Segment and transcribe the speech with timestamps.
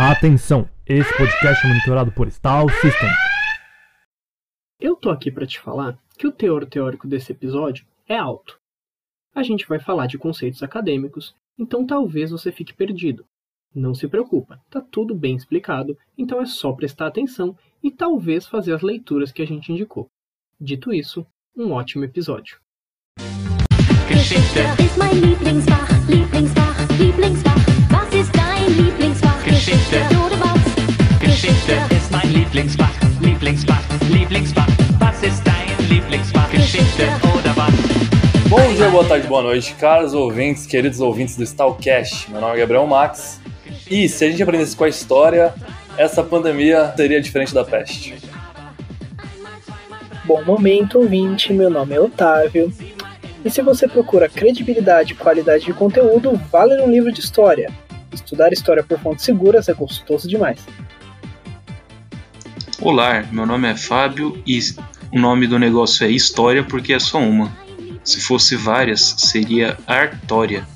[0.00, 3.08] Atenção, esse podcast é monitorado por Stall System.
[4.80, 8.60] Eu tô aqui para te falar que o teor teórico desse episódio é alto.
[9.34, 13.24] A gente vai falar de conceitos acadêmicos, então talvez você fique perdido.
[13.74, 18.74] Não se preocupa, tá tudo bem explicado, então é só prestar atenção e talvez fazer
[18.74, 20.06] as leituras que a gente indicou.
[20.60, 21.26] Dito isso,
[21.56, 22.60] um ótimo episódio.
[24.08, 27.66] Geschichte ist mein Lieblingsfach, Lieblingsfach, Lieblingsfach.
[27.92, 29.27] Was ist dein Lieblingsfach?
[29.48, 29.96] Geschichte.
[31.20, 33.80] Geschichte ist mein Lieblingsfach, Lieblingsfach,
[34.10, 34.68] Lieblingsfach.
[35.00, 36.50] Was ist dein Lieblingsfach?
[36.50, 37.72] Geschichte oder was?
[38.50, 42.30] Bom dia, boa tarde, boa noite, caros ouvintes, queridos ouvintes do Stalcast.
[42.30, 43.40] Meu nome é Gabriel Max.
[43.90, 45.54] E se a gente aprendesse com a história,
[45.96, 48.16] essa pandemia seria diferente da peste.
[50.24, 51.54] Bom momento, ouvinte.
[51.54, 52.70] Meu nome é Otávio.
[53.42, 57.72] E se você procura credibilidade e qualidade de conteúdo, vale um livro de história.
[58.12, 60.60] Estudar história por fontes seguras é gostoso demais.
[62.80, 64.58] Olá, meu nome é Fábio e
[65.12, 67.52] o nome do negócio é História porque é só uma.
[68.04, 70.66] Se fosse várias, seria Artória.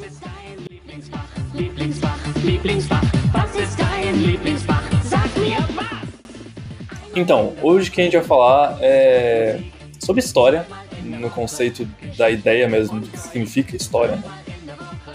[7.15, 9.61] Então, hoje o que a gente vai falar é
[9.99, 10.67] sobre história,
[11.03, 14.17] no conceito da ideia mesmo do que significa história.
[14.17, 14.42] Né?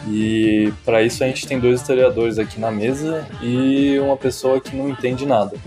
[0.10, 4.76] E para isso a gente tem dois historiadores aqui na mesa e uma pessoa que
[4.76, 5.58] não entende nada,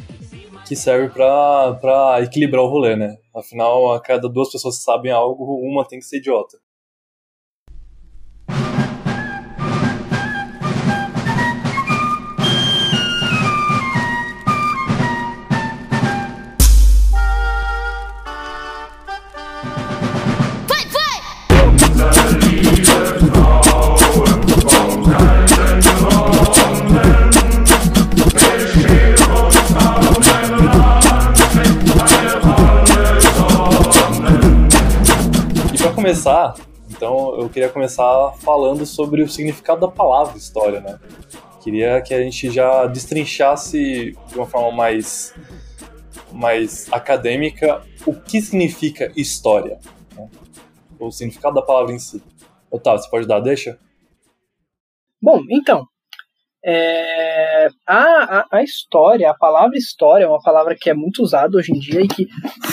[0.67, 3.17] que serve para equilibrar o rolê, né?
[3.35, 6.59] Afinal, a cada duas pessoas que sabem algo, uma tem que ser idiota.
[36.01, 36.55] Começar,
[36.89, 40.99] então eu queria começar falando sobre o significado da palavra história, né?
[41.63, 45.35] Queria que a gente já destrinchasse de uma forma mais
[46.33, 49.79] mais acadêmica o que significa história,
[50.17, 50.27] né?
[50.99, 52.23] o significado da palavra em si.
[52.71, 53.79] Otávio, você pode dar, deixa?
[55.21, 55.87] Bom, então,
[56.65, 61.73] é, a, a, história, a palavra história é uma palavra que é muito usada hoje
[61.73, 62.27] em dia e que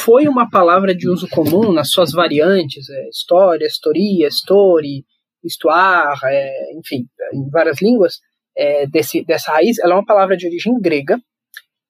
[0.03, 5.05] foi uma palavra de uso comum nas suas variantes, é, história, historia, story,
[5.43, 8.19] histoire, é, enfim, em várias línguas,
[8.57, 11.17] é, desse, dessa raiz, ela é uma palavra de origem grega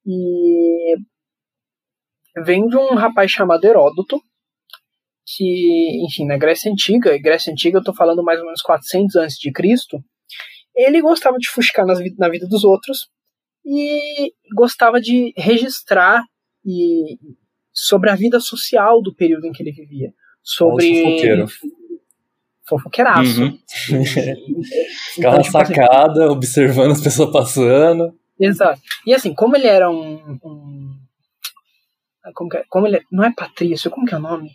[0.05, 0.95] e
[2.45, 4.21] vem de um rapaz chamado Heródoto,
[5.25, 9.15] que, enfim, na Grécia Antiga, e Grécia Antiga eu estou falando mais ou menos 400
[9.15, 9.97] antes de Cristo,
[10.77, 13.09] ele gostava de fuscar nas na vida dos outros
[13.65, 16.23] e gostava de registrar
[16.65, 17.17] e
[17.73, 21.45] sobre a vida social do período em que ele vivia, sobre fofoqueiro.
[22.67, 23.41] fofoqueiraço.
[23.43, 23.59] Uhum.
[25.15, 28.13] Ficar na tipo assim, sacada, observando as pessoas passando.
[28.39, 28.81] Exato.
[29.05, 30.38] E assim, como ele era um.
[30.44, 30.97] um-
[32.35, 32.63] como, que é?
[32.69, 34.49] como ele não é patrício, como que é o nome?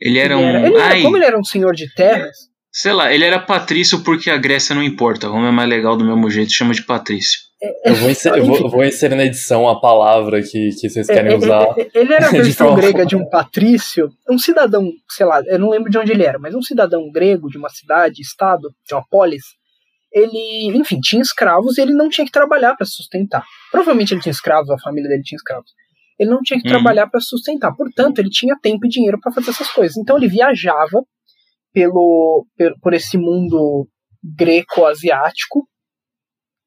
[0.00, 0.46] Ele era Ele um.
[0.46, 2.36] era- ele era- como ele era um senhor de terras,
[2.78, 5.28] sei lá, ele era patrício porque a Grécia não importa.
[5.28, 7.40] Roma é mais legal do mesmo jeito, chama de patrício.
[7.86, 11.30] Eu vou, inserir, eu vou, vou inserir na edição a palavra que, que vocês querem
[11.30, 11.62] É, é, usar.
[11.78, 15.40] é, ele era a de versão forma- grega de um patrício, um cidadão, sei lá,
[15.46, 18.68] eu não lembro de onde ele era, mas um cidadão grego de uma cidade, estado,
[18.86, 19.42] de uma polis.
[20.12, 23.42] Ele, enfim, tinha escravos e ele não tinha que trabalhar para sustentar.
[23.70, 25.70] Provavelmente ele tinha escravos, a família dele tinha escravos.
[26.18, 26.74] Ele não tinha que Uhum.
[26.74, 29.96] trabalhar para sustentar, portanto, ele tinha tempo e dinheiro para fazer essas coisas.
[29.96, 31.02] Então ele viajava
[31.76, 32.46] pelo,
[32.80, 33.86] por esse mundo
[34.24, 35.68] greco-asiático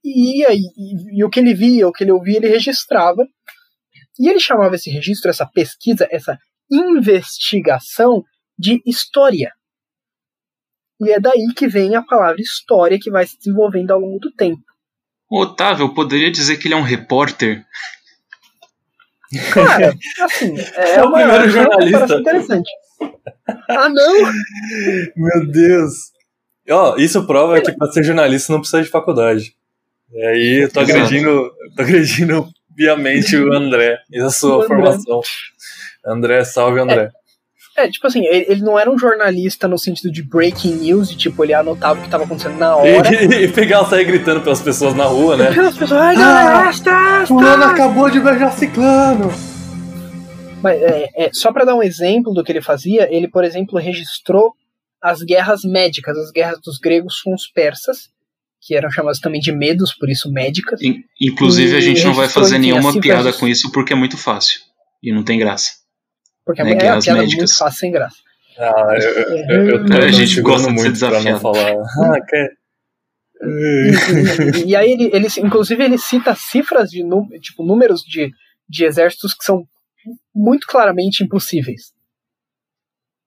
[0.05, 3.25] e, ia, e, e, e o que ele via, o que ele ouvia, ele registrava.
[4.19, 6.37] E ele chamava esse registro, essa pesquisa, essa
[6.71, 8.23] investigação
[8.55, 9.51] de história.
[11.01, 14.31] E é daí que vem a palavra história que vai se desenvolvendo ao longo do
[14.33, 14.61] tempo.
[15.27, 17.65] O Otávio, eu poderia dizer que ele é um repórter?
[19.53, 22.15] Cara, assim, é, É o uma, primeiro é jornalista.
[22.19, 22.69] interessante.
[23.69, 24.31] Ah, não!
[25.15, 25.93] Meu Deus!
[26.69, 29.53] Ó, isso prova que pra ser jornalista não precisa de faculdade.
[30.11, 30.97] E aí eu tô Exato.
[30.97, 34.67] agredindo, tô agredindo viamente o André e a sua André.
[34.67, 35.21] formação.
[36.05, 37.09] André, salve André.
[37.77, 41.15] É, tipo assim, ele, ele não era um jornalista no sentido de breaking news, de
[41.15, 43.09] tipo, ele anotava o que estava acontecendo na hora.
[43.13, 45.47] E, e pegar sair gritando pelas pessoas na rua, né?
[45.49, 47.69] As pessoas, ai, galera, esta, esta.
[47.71, 49.31] acabou de beijar ciclano!
[50.61, 53.79] Mas, é, é, só para dar um exemplo do que ele fazia, ele, por exemplo,
[53.79, 54.53] registrou
[55.01, 58.09] as guerras médicas, as guerras dos gregos com os persas,
[58.61, 60.81] que eram chamadas também de medos, por isso médicas.
[60.81, 63.93] In- Inclusive, a gente não vai fazer enfim, nenhuma as cifras piada com isso porque
[63.93, 64.59] é muito fácil.
[65.01, 65.71] E não tem graça.
[66.45, 67.37] Porque né, é uma guerras piada médicas.
[67.39, 68.17] muito fácil, sem graça.
[68.57, 71.39] Ah, eu, eu, eu, eu tô A gente gosta de muito não desafiado.
[71.39, 71.71] falar.
[72.03, 72.49] Ah, quer.
[73.41, 73.91] E,
[74.65, 77.01] e- e aí ele, ele, inclusive, ele cita cifras de
[77.39, 78.29] tipo, números de,
[78.67, 79.63] de exércitos que são
[80.33, 81.93] muito claramente impossíveis.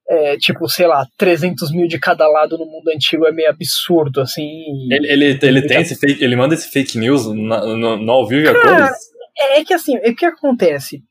[0.08, 4.20] É, tipo, sei lá, 300 mil de cada lado no mundo antigo é meio absurdo,
[4.20, 4.49] assim.
[4.90, 8.26] Ele, ele, ele tem esse fake, ele manda esse fake news na- no, no ao
[8.26, 8.90] vivo e a Cara, cores?
[9.38, 11.02] É, é que assim, é o que acontece?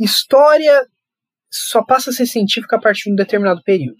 [0.00, 0.84] História
[1.50, 3.98] só passa a ser científica a partir de um determinado período.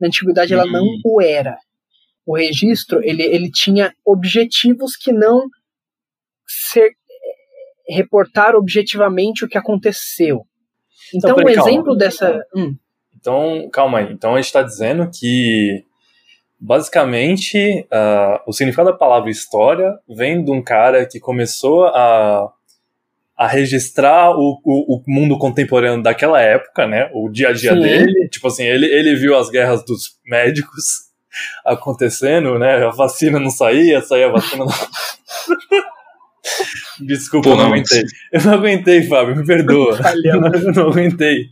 [0.00, 1.00] Na antiguidade ela não Hum.
[1.04, 1.56] o era.
[2.26, 5.46] O registro, ele, ele tinha objetivos que não
[6.46, 6.90] ser
[7.88, 10.44] reportar objetivamente o que aconteceu.
[11.14, 11.70] Então, peraí, um calma.
[11.70, 12.40] exemplo dessa.
[12.54, 12.76] Hum,
[13.18, 14.12] Então, calma aí.
[14.12, 15.84] Então a gente tá dizendo que
[16.60, 22.52] basicamente ah, o significado da palavra história vem de um cara que começou a,
[23.36, 27.08] a registrar o, o, o mundo contemporâneo daquela época, né?
[27.14, 27.80] O dia a dia Sim.
[27.80, 28.28] dele.
[28.28, 31.08] Tipo assim, ele, ele viu as guerras dos médicos
[31.64, 32.84] acontecendo, né?
[32.84, 34.72] A vacina não saía, saía a vacina não.
[37.00, 38.02] Desculpa, Pô, eu não não, aguentei.
[38.32, 39.98] Eu não aguentei, Fábio, me perdoa.
[40.24, 41.46] Eu não aguentei.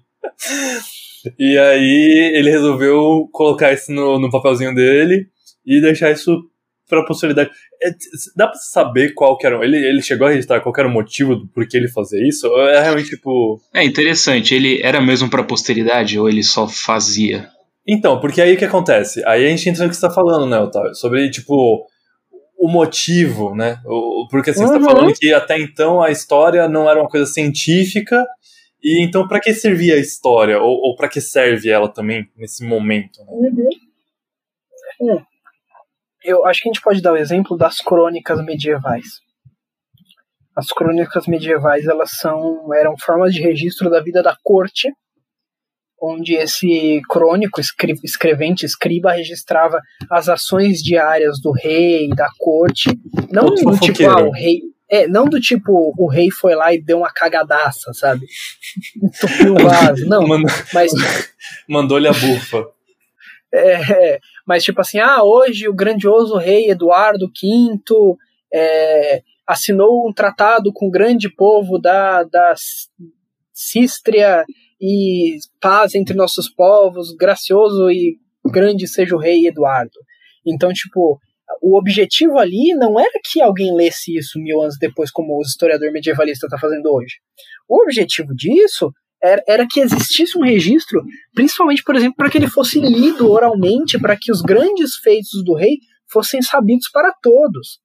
[1.38, 5.26] E aí ele resolveu colocar isso no, no papelzinho dele
[5.64, 6.43] e deixar isso
[6.88, 7.50] pra posteridade.
[7.82, 7.90] É,
[8.37, 9.62] dá pra saber qual que era.
[9.64, 12.46] Ele, ele chegou a registrar qual que era o motivo do porquê ele fazia isso?
[12.48, 13.60] Ou é realmente tipo.
[13.75, 17.48] É interessante, ele era mesmo pra posteridade ou ele só fazia?
[17.87, 19.22] Então, porque aí o que acontece?
[19.25, 20.94] Aí a gente entra no que você tá falando, né, Otávio?
[20.94, 21.87] Sobre, tipo,
[22.58, 23.81] o motivo, né?
[23.85, 24.85] O, porque assim, você Uhum.
[24.85, 28.26] tá falando que até então a história não era uma coisa científica.
[28.82, 30.61] E então, pra que servia a história?
[30.61, 33.19] Ou, ou para que serve ela também nesse momento?
[33.25, 33.50] Né?
[35.00, 35.23] Hum.
[36.25, 39.20] Eu acho que a gente pode dar o exemplo das crônicas medievais.
[40.56, 44.91] As crônicas medievais elas são eram formas de registro da vida da corte,
[46.00, 47.60] onde esse crônico,
[48.04, 52.90] escrevente, escriba registrava as ações diárias do rei, da corte,
[53.31, 54.60] não O do tipo ah, o rei,
[54.90, 58.26] é, não do tipo o rei foi lá e deu uma cagadaça, sabe?
[59.02, 60.93] Entupiu o vaso, não, Mandou- mas
[61.69, 62.66] Mandou-lhe a bufa.
[63.52, 68.16] é, mas tipo assim, ah, hoje o grandioso rei Eduardo V
[68.52, 72.54] é, assinou um tratado com o grande povo da, da
[73.52, 74.44] Sístria
[74.81, 78.17] e paz entre nossos povos, gracioso e
[78.50, 79.99] grande seja o rei Eduardo.
[80.46, 81.19] Então, tipo,
[81.62, 85.90] o objetivo ali não era que alguém lesse isso mil anos depois, como o historiador
[85.93, 87.17] medievalista está fazendo hoje.
[87.69, 88.93] O objetivo disso
[89.23, 91.02] era, era que existisse um registro
[91.34, 95.55] principalmente, por exemplo, para que ele fosse lido oralmente, para que os grandes feitos do
[95.55, 95.79] rei
[96.11, 97.81] fossem sabidos para todos.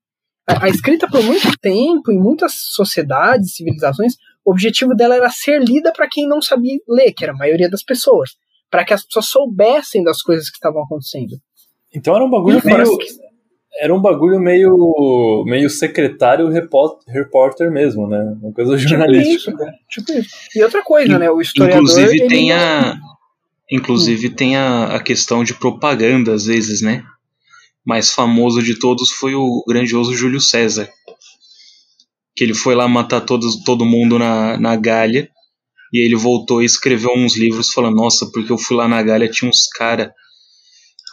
[0.48, 4.14] A, a escrita, por muito tempo, em muitas sociedades, civilizações,
[4.52, 7.70] o objetivo dela era ser lida para quem não sabia ler, que era a maioria
[7.70, 8.32] das pessoas,
[8.70, 11.38] para que as pessoas soubessem das coisas que estavam acontecendo.
[11.96, 12.98] Então era um bagulho E meio.
[12.98, 13.08] que-
[13.80, 15.44] Era um bagulho meio.
[15.48, 18.20] meio secretário repó- repórter mesmo, né?
[18.42, 19.34] Uma coisa Tipo jornalística.
[19.36, 19.74] isso, cara.
[19.90, 20.30] Tipo isso.
[20.56, 21.30] E outra coisa, né?
[21.32, 21.82] O historiador.
[21.82, 23.00] Inclusive tem não- a.
[23.72, 27.04] Inclusive tem a, a questão de propaganda, às vezes, né?
[27.86, 30.90] Mais famoso de todos foi o grandioso Júlio César.
[32.42, 35.30] Que ele foi lá matar todos, todo mundo na, na Galha.
[35.94, 39.04] E aí ele voltou e escreveu uns livros falando, nossa, porque eu fui lá na
[39.04, 40.12] Galha, tinha uns cara.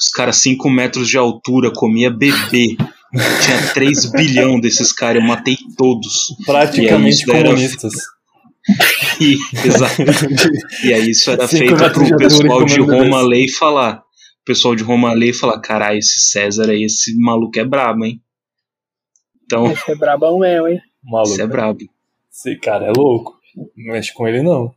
[0.01, 2.79] Os caras 5 metros de altura, comia bebê.
[3.45, 6.35] Tinha 3 bilhão desses caras, eu matei todos.
[6.47, 7.93] Praticamente era- comunistas.
[9.21, 9.37] E,
[9.67, 10.03] exato.
[10.85, 13.99] E aí isso era feito pro pessoal e de Roma e falar.
[14.41, 18.05] O pessoal de Roma ler e falar, caralho, esse César aí, esse maluco é brabo,
[18.05, 18.19] hein?
[19.45, 20.81] Então, Esse é brabão mesmo, hein?
[21.03, 21.33] Maluco.
[21.33, 21.79] esse é brabo.
[22.31, 23.39] Esse cara é louco.
[23.57, 24.73] Não mexe com ele, não.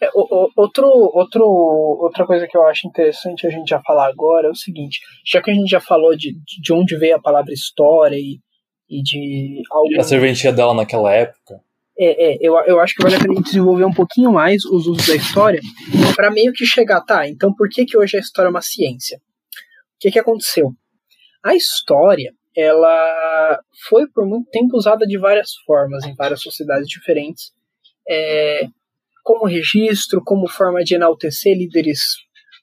[0.00, 4.08] É, o- o- outro, outro, outra coisa que eu acho interessante a gente já falar
[4.08, 7.20] agora é o seguinte: já que a gente já falou de, de onde veio a
[7.22, 8.40] palavra história e,
[8.88, 9.92] e de algo.
[9.92, 11.60] E a serventia dela naquela época.
[11.96, 15.06] É, é, eu, eu acho que vale a pena desenvolver um pouquinho mais os usos
[15.06, 15.60] da história
[16.16, 17.28] para meio que chegar, tá?
[17.28, 19.18] Então por que, que hoje a história é uma ciência?
[19.18, 19.20] O
[20.00, 20.72] que, que aconteceu?
[21.42, 27.52] A história, ela foi por muito tempo usada de várias formas em várias sociedades diferentes,
[28.08, 28.68] é,
[29.22, 32.00] como registro, como forma de enaltecer líderes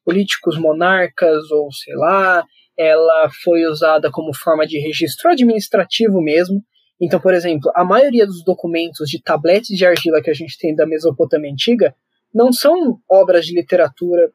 [0.06, 2.46] políticos, monarcas ou sei lá.
[2.78, 6.64] Ela foi usada como forma de registro administrativo mesmo.
[7.00, 10.76] Então, por exemplo, a maioria dos documentos de tabletes de argila que a gente tem
[10.76, 11.96] da Mesopotâmia antiga
[12.34, 14.32] não são obras de literatura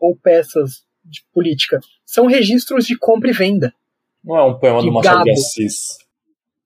[0.00, 1.80] ou peças de política.
[2.04, 3.74] São registros de compra e venda.
[4.24, 5.30] Não é um poema do Machado de.
[5.32, 5.98] Assis.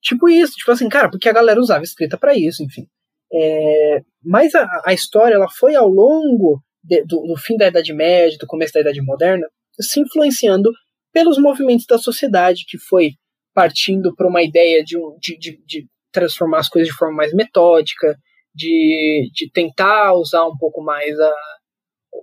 [0.01, 2.87] Tipo isso, tipo assim, cara, porque a galera usava escrita pra isso, enfim.
[3.33, 7.93] É, mas a, a história ela foi ao longo de- do, do fim da Idade
[7.93, 9.47] Média, do começo da Idade Moderna,
[9.81, 10.71] se influenciando
[11.13, 13.11] pelos movimentos da sociedade, que foi
[13.55, 18.17] partindo para uma ideia de, de, de, de transformar as coisas de forma mais metódica,
[18.55, 21.35] de, de tentar usar um pouco mais a,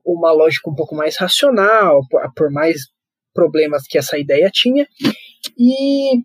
[0.05, 2.81] uma lógica um pouco mais racional, por, por mais
[3.33, 4.87] problemas que essa ideia tinha.
[5.57, 6.23] E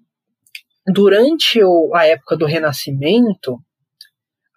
[0.87, 1.61] durante
[1.95, 3.59] a época do Renascimento,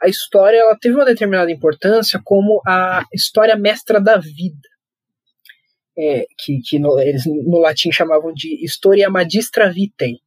[0.02, 4.68] a história ela teve uma determinada importância como a história mestra da vida.
[5.98, 10.18] É, que que no, eles no latim chamavam de Historia Magistra Vitae,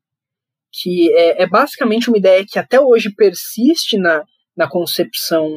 [0.72, 4.24] que é, é basicamente uma ideia que até hoje persiste na,
[4.56, 5.48] na concepção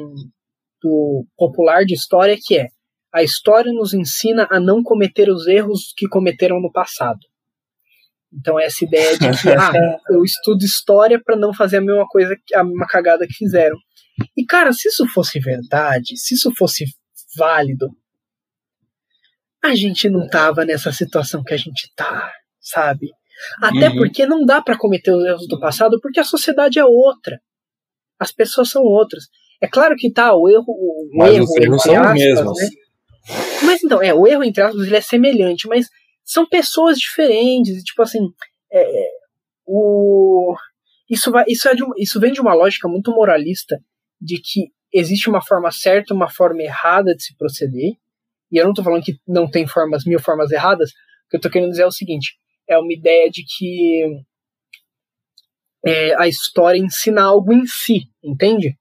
[0.81, 2.67] do popular de história, que é
[3.13, 7.19] a história nos ensina a não cometer os erros que cometeram no passado.
[8.33, 12.35] Então essa ideia de que ah, eu estudo história para não fazer a mesma coisa,
[12.45, 13.75] que- a mesma cagada que fizeram.
[14.37, 16.85] E cara, se isso fosse verdade, se isso fosse
[17.37, 17.87] válido,
[19.63, 22.31] a gente não tava nessa situação que a gente tá,
[22.61, 23.09] sabe?
[23.61, 23.95] Até Uhum.
[23.97, 27.39] porque não dá para cometer os erros do passado, porque a sociedade é outra.
[28.19, 29.25] As pessoas são outras.
[29.61, 30.65] É claro que tá, o erro.
[30.67, 32.59] O Mas erro, os erros são os aspas, mesmos.
[32.59, 32.69] né?
[33.63, 35.87] Mas então, é, o erro, entre aspas, ele é semelhante, mas
[36.29, 38.19] são pessoas diferentes, e, tipo assim,
[38.71, 39.09] é, é,
[39.65, 40.55] o,
[41.09, 43.79] isso, vai, isso, é de isso vem de uma lógica muito moralista
[44.21, 47.93] de que existe uma forma certa uma forma errada de se proceder,
[48.51, 51.41] e eu não tô falando que não tem formas, mil formas erradas, o que eu
[51.41, 54.03] tô querendo dizer é o seguinte, é uma ideia de que
[55.83, 58.77] é, a história ensina algo em si, entende?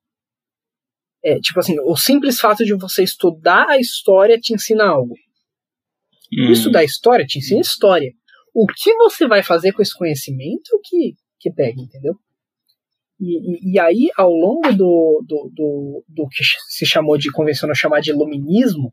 [1.25, 5.15] É, tipo assim, o simples fato de você estudar a história te ensina algo.
[6.33, 6.53] Hum.
[6.53, 8.13] Estudar história te ensina história.
[8.55, 12.15] O que você vai fazer com esse conhecimento é o que, que pega, entendeu?
[13.21, 17.75] E, e, e aí, ao longo do, do, do, do que se chamou de, convencionou
[17.75, 18.93] chamar de iluminismo,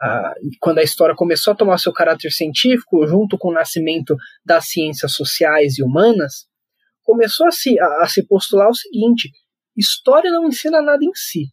[0.00, 4.14] ah, quando a história começou a tomar seu caráter científico, junto com o nascimento
[4.44, 6.46] das ciências sociais e humanas,
[7.02, 9.30] começou a se, a, a se postular o seguinte:
[9.76, 11.46] história não ensina nada em si.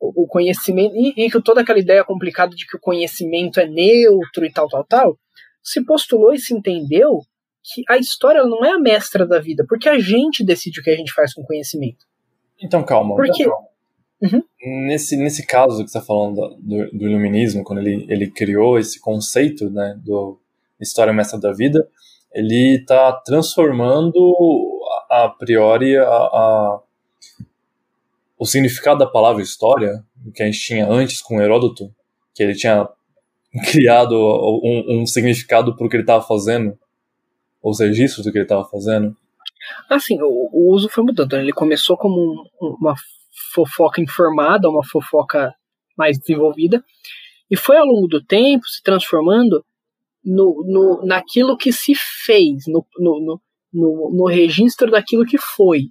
[0.00, 3.66] O, o conhecimento, e, e que toda aquela ideia complicada de que o conhecimento é
[3.66, 5.18] neutro e tal, tal, tal,
[5.62, 7.20] se postulou e se entendeu
[7.64, 10.90] que a história não é a mestra da vida, porque a gente decide o que
[10.90, 12.06] a gente faz com o conhecimento.
[12.62, 13.16] Então, calma.
[13.16, 13.68] Porque- calma.
[14.20, 14.42] Uhum.
[14.86, 18.76] Nesse, nesse caso que você está falando do, do, do iluminismo, quando ele, ele criou
[18.78, 20.40] esse conceito né, do
[20.80, 21.86] história mestra da vida,
[22.32, 24.18] ele está transformando
[25.10, 26.80] a, a priori a, a-
[28.38, 30.04] o significado da palavra história,
[30.34, 31.92] que a gente tinha antes com Heródoto,
[32.34, 32.88] que ele tinha
[33.70, 36.78] criado um, um significado para o que ele estava fazendo,
[37.62, 39.16] os registros do que ele estava fazendo.
[39.90, 41.34] Assim, o, o uso foi mudando.
[41.34, 42.94] Ele começou como um- uma
[43.52, 45.54] fofoca informada, uma fofoca
[45.96, 46.84] mais desenvolvida,
[47.50, 49.64] e foi ao longo do tempo se transformando
[50.24, 53.40] no, no, naquilo que se fez, no, no,
[53.72, 55.88] no, no registro daquilo que foi.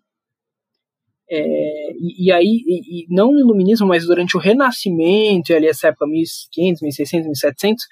[1.30, 5.68] É, e, e aí, e, e não no iluminismo, mas durante o Renascimento, e ali
[5.68, 7.86] essa época 1500, 1600, 1700,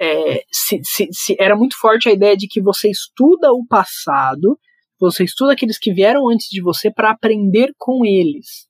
[0.00, 4.58] é, se, se, se era muito forte a ideia de que você estuda o passado,
[5.00, 8.68] você estuda aqueles que vieram antes de você para aprender com eles.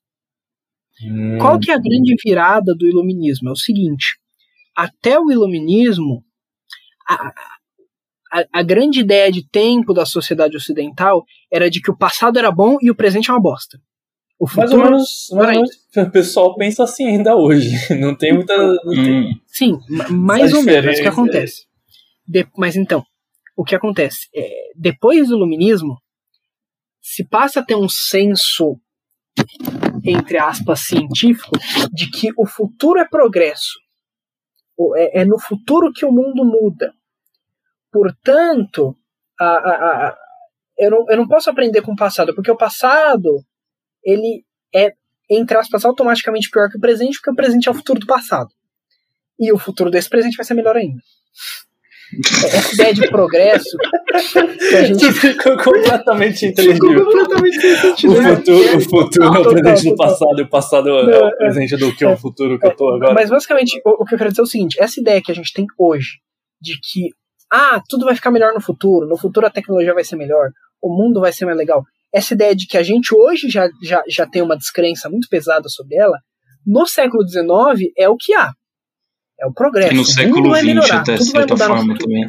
[1.03, 3.49] Hum, Qual que é a grande virada do iluminismo?
[3.49, 4.17] É o seguinte:
[4.77, 6.25] até o iluminismo,
[7.09, 7.33] a,
[8.33, 12.51] a, a grande ideia de tempo da sociedade ocidental era de que o passado era
[12.53, 13.79] bom e o presente é uma bosta.
[14.39, 17.71] O Mais ou menos, mais ou menos o pessoal pensa assim ainda hoje.
[17.99, 18.57] Não tem muita.
[18.57, 19.41] Não tem, Hum.
[19.47, 20.65] sim, ma- mais ou menos.
[20.65, 21.67] Mas o que diferença, acontece?
[22.27, 23.05] De- mas então,
[23.57, 24.29] o que acontece?
[24.35, 25.97] É, depois do iluminismo,
[27.01, 28.77] se passa a ter um senso,
[30.05, 31.53] entre aspas, científico,
[31.93, 33.79] de que o futuro é progresso.
[34.97, 36.93] É, é no futuro que o mundo muda.
[37.93, 38.97] Portanto,
[39.39, 40.19] a, a, a-
[40.79, 43.45] eu, não, eu não posso aprender com o passado, porque o passado
[44.05, 44.45] ele
[44.75, 44.93] é,
[45.31, 48.51] entre aspas, automaticamente pior que o presente, porque o presente é o futuro do passado.
[49.39, 51.01] E o futuro desse presente vai ser melhor ainda.
[52.45, 53.77] Essa ideia de progresso
[54.69, 57.05] que a gente ficou completamente ficou inteligível.
[57.05, 58.37] completamente sem O né?
[58.37, 61.77] futuro, o futuro é o Total, presente do passado, e o passado é o presente
[61.77, 63.15] do que é é, o futuro que eu tô agora.
[63.15, 65.35] Mas basicamente, o, o que eu quero dizer é o seguinte: essa ideia que a
[65.35, 66.19] gente tem hoje,
[66.61, 67.09] de que
[67.51, 70.95] ah, tudo vai ficar melhor no futuro, no futuro a tecnologia vai ser melhor, o
[70.95, 71.85] mundo vai ser mais legal.
[72.15, 75.69] Essa ideia de que a gente hoje já, já, já tem uma descrença muito pesada
[75.69, 76.17] sobre ela,
[76.65, 78.53] no século XIX é o que há.
[79.41, 79.93] É o progresso.
[79.93, 82.25] E no o século XX, melhorar, até tudo vai certa forma também.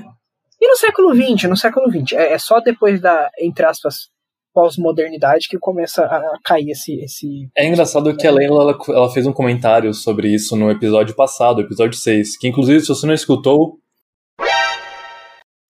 [0.59, 4.09] E no século XX, no século XX, é, é só depois da, entre aspas,
[4.51, 9.11] pós-modernidade que começa a a cair esse, esse É engraçado que a Leila ela, ela
[9.11, 13.13] fez um comentário sobre isso no episódio passado, episódio 6, que inclusive se você não
[13.13, 13.77] escutou,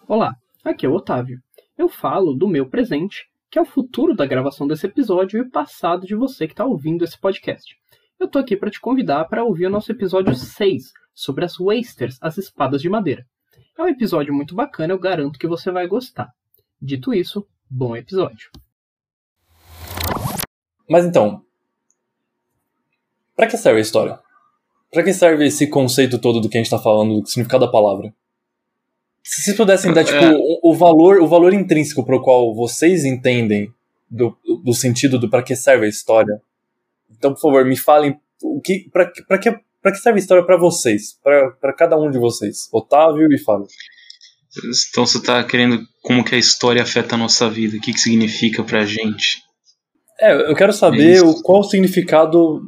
[0.07, 1.39] Olá, aqui é o Otávio.
[1.75, 5.49] Eu falo do meu presente, que é o futuro da gravação desse episódio e o
[5.49, 7.73] passado de você que está ouvindo esse podcast.
[8.19, 12.17] Eu tô aqui para te convidar para ouvir o nosso episódio 6 sobre as Wasters,
[12.19, 13.25] as espadas de madeira.
[13.77, 16.33] É um episódio muito bacana, eu garanto que você vai gostar.
[16.81, 18.51] Dito isso, bom episódio.
[20.89, 21.41] Mas então,
[23.37, 24.19] pra que serve a história?
[24.91, 27.71] Pra que serve esse conceito todo do que a gente tá falando, do significado da
[27.71, 28.13] palavra?
[29.27, 30.33] Se vocês pudessem dar, tipo, É.
[30.35, 33.73] o, o valor, o valor intrínseco pro qual vocês entendem
[34.09, 36.39] do, do sentido do pra que serve a história.
[37.09, 40.57] Então, por favor, me falem o que, pra, que- pra, que, serve a história pra
[40.57, 41.17] vocês?
[41.23, 42.69] Pra cada um de vocês.
[42.71, 43.65] Otávio e Fábio.
[44.91, 47.99] Então você tá querendo como que a história afeta a nossa vida, o que, que
[47.99, 49.41] significa pra gente.
[50.19, 51.27] É, eu quero É saber isso.
[51.27, 52.61] o, qual o significado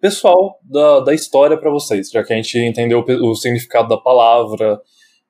[0.00, 3.96] pessoal da, da história pra vocês, já que a gente entendeu o, o significado da
[3.96, 4.78] palavra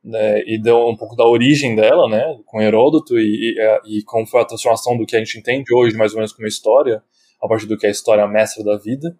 [0.05, 4.03] né, e deu um pouco da origem dela, né, com Heródoto e, e, é, e
[4.03, 7.03] como foi a transformação do que a gente entende hoje, mais ou menos como história,
[7.43, 9.17] a partir do que é a história mestra da vida.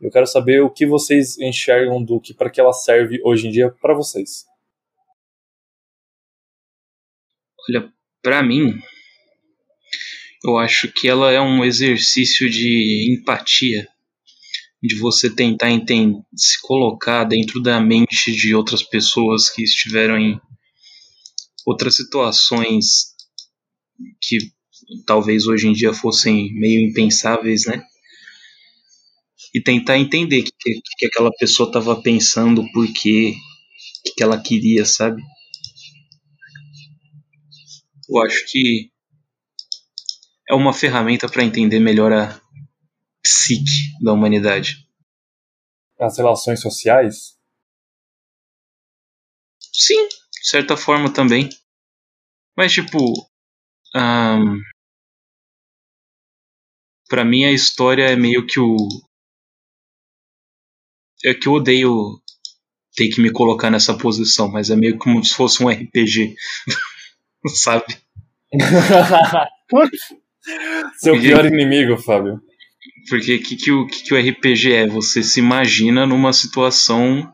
[0.00, 3.50] Eu quero saber o que vocês enxergam do que para que ela serve hoje em
[3.50, 4.44] dia pra vocês.
[7.68, 8.74] Olha, pra mim,
[10.44, 13.88] eu acho que ela é um exercício de empatia,
[14.86, 20.40] de você tentar enten- se colocar dentro da mente de outras pessoas que estiveram em
[21.66, 23.14] outras situações
[24.20, 24.38] que
[25.06, 27.82] talvez hoje em dia fossem meio impensáveis, né?
[29.54, 34.14] E tentar entender o que, que, que aquela pessoa estava pensando, por quê, o que,
[34.16, 35.22] que ela queria, sabe?
[38.08, 38.90] Eu acho que
[40.48, 42.40] é uma ferramenta para entender melhor a
[43.24, 44.86] psique da humanidade.
[45.98, 47.38] As relações sociais?
[49.72, 51.48] Sim, de certa forma também.
[52.56, 52.98] Mas tipo,
[53.94, 54.60] ahn,
[57.08, 58.76] para mim a história é meio que o
[61.24, 62.20] é que eu odeio
[62.94, 66.36] ter que me colocar nessa posição, mas é meio como se fosse um RPG,
[67.56, 67.96] sabe?
[70.98, 72.42] Seu pior inimigo, Fábio.
[73.08, 74.86] Porque o que, que, o que, que o RPG é?
[74.86, 77.30] Você se imagina numa situação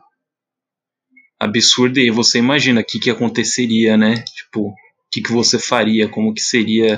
[1.39, 4.23] absurda e você imagina o que, que aconteceria, né?
[4.23, 4.75] Tipo, o
[5.11, 6.97] que, que você faria, como que seria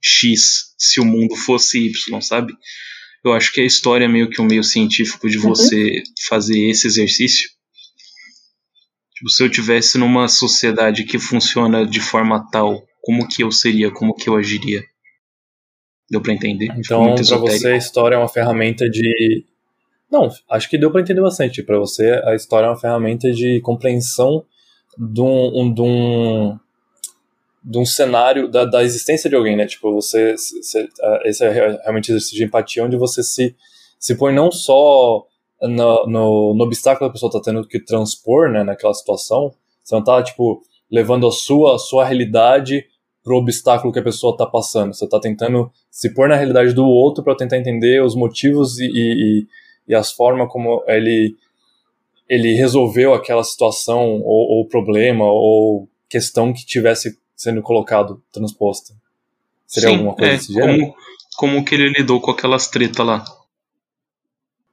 [0.00, 2.54] X se o mundo fosse Y, sabe?
[3.24, 6.86] Eu acho que a história é meio que um meio científico de você fazer esse
[6.86, 7.50] exercício.
[9.16, 13.90] Tipo, se eu tivesse numa sociedade que funciona de forma tal, como que eu seria,
[13.90, 14.84] como que eu agiria?
[16.10, 16.66] Deu pra entender?
[16.66, 17.58] Ficou Então, esotérico.
[17.58, 19.44] você, a história é uma ferramenta de.
[20.10, 21.62] Não, acho que deu pra entender bastante.
[21.62, 24.44] Pra você, a história é uma ferramenta de compreensão
[24.96, 26.58] de um, um- de um,
[27.64, 29.66] de um cenário, da, da existência de alguém, né?
[29.66, 30.36] Tipo, você.
[30.38, 30.88] se- se-
[31.24, 33.56] esse é re- realmente exercício de empatia, onde você se,
[33.98, 35.26] se põe não só
[35.60, 39.94] no, no, no obstáculo que a pessoa tá tendo que transpor, né, naquela situação, você
[39.94, 42.84] não tá, tipo, levando a sua, a sua realidade
[43.26, 44.94] pro obstáculo que a pessoa tá passando.
[44.94, 48.86] Você tá tentando se pôr na realidade do outro para tentar entender os motivos e,
[48.86, 49.46] e,
[49.88, 51.34] e- as formas como ele
[52.28, 58.94] ele resolveu aquela situação ou, ou problema ou questão que tivesse sendo colocado, transposta.
[59.66, 60.78] Seria Sim, alguma coisa é, desse gênero?
[60.78, 60.94] como,
[61.36, 63.24] como que ele lidou com aquelas tretas lá.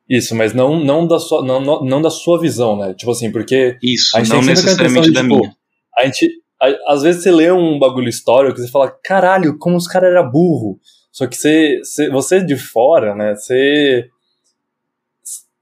[0.08, 2.94] Isso, mas não, não, da sua, não, não, não da sua visão, né?
[2.94, 5.42] Tipo assim, porque Isso, A gente não necessariamente da de, minha.
[5.42, 5.56] tipo,
[5.98, 6.43] a gente.
[6.88, 10.30] Às vezes você lê um bagulho histórico e você fala, caralho, como os caras eram
[10.30, 10.80] burro.
[11.12, 13.36] Só que você, você, você de fora, né?
[13.36, 14.10] Você.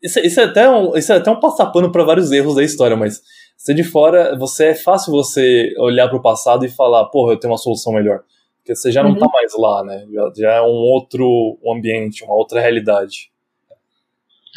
[0.02, 2.98] Isso, isso, é até um, isso é até um passapano para vários erros da história,
[2.98, 3.22] mas
[3.56, 7.52] você de fora, você é fácil você olhar pro passado e falar, porra, eu tenho
[7.52, 8.24] uma solução melhor.
[8.58, 9.20] Porque você já não Uhum.
[9.20, 10.06] tá mais lá, né?
[10.12, 13.30] Já, já é um outro ambiente, uma outra realidade.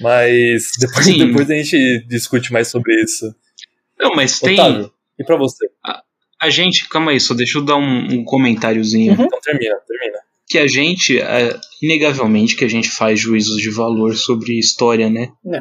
[0.01, 1.27] Mas depois, Sim.
[1.27, 3.35] depois a gente discute mais sobre isso.
[3.99, 4.55] Não, mas tem.
[4.55, 5.67] Otávio, e pra você?
[6.41, 9.15] A gente, calma aí, só deixa eu dar um, um comentáriozinho.
[9.15, 9.25] Uhum.
[9.25, 10.19] Então termina, termina.
[10.47, 15.33] Que a gente, é, inegavelmente, que a gente faz juízos de valor sobre história, né?
[15.47, 15.61] É.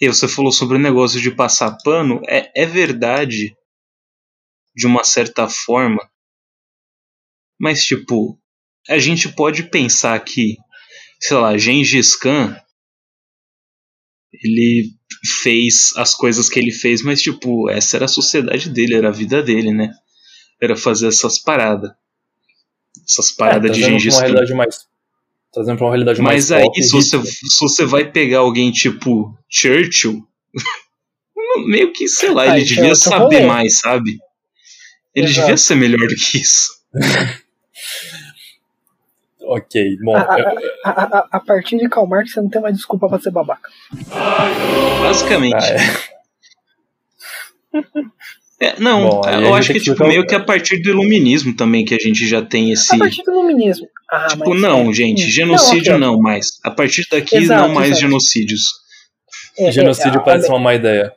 [0.00, 2.20] E você falou sobre o negócio de passar pano.
[2.28, 3.56] É, é verdade,
[4.74, 6.00] de uma certa forma.
[7.60, 8.38] Mas, tipo,
[8.88, 10.56] a gente pode pensar que,
[11.20, 12.56] sei lá, Gengis Khan
[14.32, 14.90] Ele
[15.42, 19.12] fez as coisas que ele fez, mas tipo, essa era a sociedade dele, era a
[19.12, 19.92] vida dele, né?
[20.62, 21.90] Era fazer essas paradas.
[23.08, 24.26] Essas paradas de É, trazendo pra Gengis uma Khan.
[24.26, 24.76] realidade mais.
[25.52, 26.50] Trazendo pra uma realidade mais.
[26.50, 30.26] Mas aí, pop, se você, se você vai pegar alguém tipo Churchill,
[31.66, 34.18] meio que, sei lá, ele devia saber mais, sabe?
[35.14, 35.40] Ele Exato.
[35.40, 36.70] devia ser melhor do que isso.
[39.44, 40.16] Ok, bom.
[40.16, 43.08] A, a- eu- a- a- a partir de Karl Marx, você não tem mais desculpa
[43.08, 43.68] pra ser babaca.
[45.02, 45.56] Basicamente.
[45.56, 45.78] Ah, é.
[48.62, 50.88] É, não, Bom, a eu gente acho que que tipo, meio que a partir do
[50.90, 52.94] iluminismo também que a gente já tem esse.
[52.94, 53.88] A partir do iluminismo.
[54.08, 55.28] Ah, Tipo, mas- não, é, gente, hum.
[55.30, 56.46] genocídio Não, não, ok, mais.
[56.62, 58.02] A partir daqui, Exato, não mais exato.
[58.02, 58.62] genocídios.
[59.58, 61.12] É, é, Genocídio parece uma má ideia.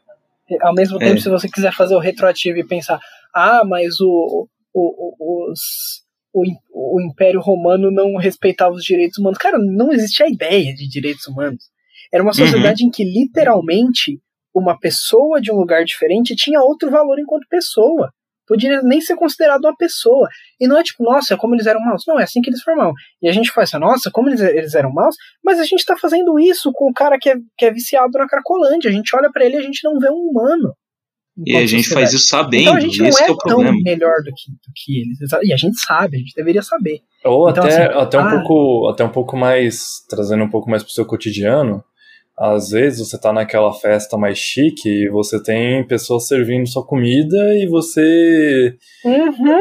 [0.61, 1.21] Ao mesmo tempo, É.
[1.21, 2.99] se você quiser fazer o retroativo e pensar,
[3.33, 5.59] ah, mas o, o, o, os,
[6.33, 6.43] o,
[6.97, 9.37] o Império Romano não respeitava os direitos humanos.
[9.37, 11.63] Cara, não existia a ideia de direitos humanos.
[12.11, 14.19] Era uma sociedade em que, literalmente,
[14.55, 18.09] uma pessoa de um lugar diferente tinha outro valor enquanto pessoa.
[18.47, 20.29] Podia nem ser considerado uma pessoa.
[20.59, 22.03] E não é tipo, nossa, como eles eram maus.
[22.07, 22.93] Não, é assim que eles foram maus.
[23.21, 25.15] E a gente faz assim, nossa, como eles, eles eram maus.
[25.43, 28.27] Mas a gente tá fazendo isso com o cara que é, que é viciado na
[28.27, 28.89] Cracolândia.
[28.89, 30.73] A gente olha pra ele e a gente não vê um humano.
[31.45, 31.93] E a gente sociedade.
[31.93, 33.77] faz isso sabendo, Então a gente não é que é o tão problema.
[33.83, 35.17] melhor do que, do que eles.
[35.43, 36.99] E a gente sabe, a gente deveria saber.
[37.25, 38.31] Ou Então, até, assim, até, um ah.
[38.31, 41.83] pouco, até um pouco mais, trazendo um pouco mais pro seu cotidiano,
[42.37, 47.55] às vezes você tá naquela festa mais chique e você tem pessoas servindo sua comida
[47.55, 48.75] e você.
[49.05, 49.59] Uhum.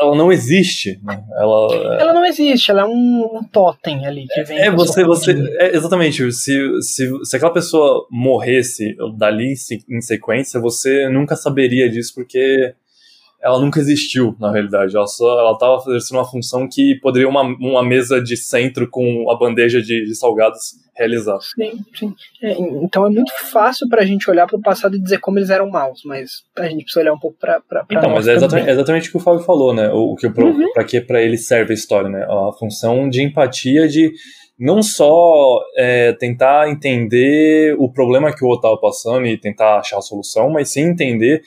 [0.00, 1.24] Ela não existe, né?
[1.36, 1.98] Ela.
[2.00, 4.58] Ela não existe, ela é um, um totem ali que vem.
[4.58, 6.30] É, você, você, é, exatamente.
[6.32, 9.54] Se, se, se aquela pessoa morresse dali
[9.90, 12.74] em sequência, você nunca saberia disso porque
[13.44, 14.96] ela nunca existiu, na realidade.
[14.96, 19.30] Ela só ela estava exercendo uma função que poderia uma, uma mesa de centro com
[19.30, 21.38] a bandeja de, de salgados realizar.
[21.40, 22.14] Sim, sim.
[22.42, 25.68] É, então é muito fácil pra gente olhar pro passado e dizer como eles eram
[25.68, 29.08] maus, mas a gente precisa olhar um pouco pra Então, mas é exatamente, é exatamente
[29.08, 29.90] o que o Fábio falou, né?
[29.90, 30.86] O, o que para Uhum.
[30.86, 32.24] que para ele serve a história, né?
[32.24, 34.10] A função de empatia, de
[34.58, 39.98] não só é, tentar entender o problema que o outro estava passando e tentar achar
[39.98, 41.42] a solução, mas sim entender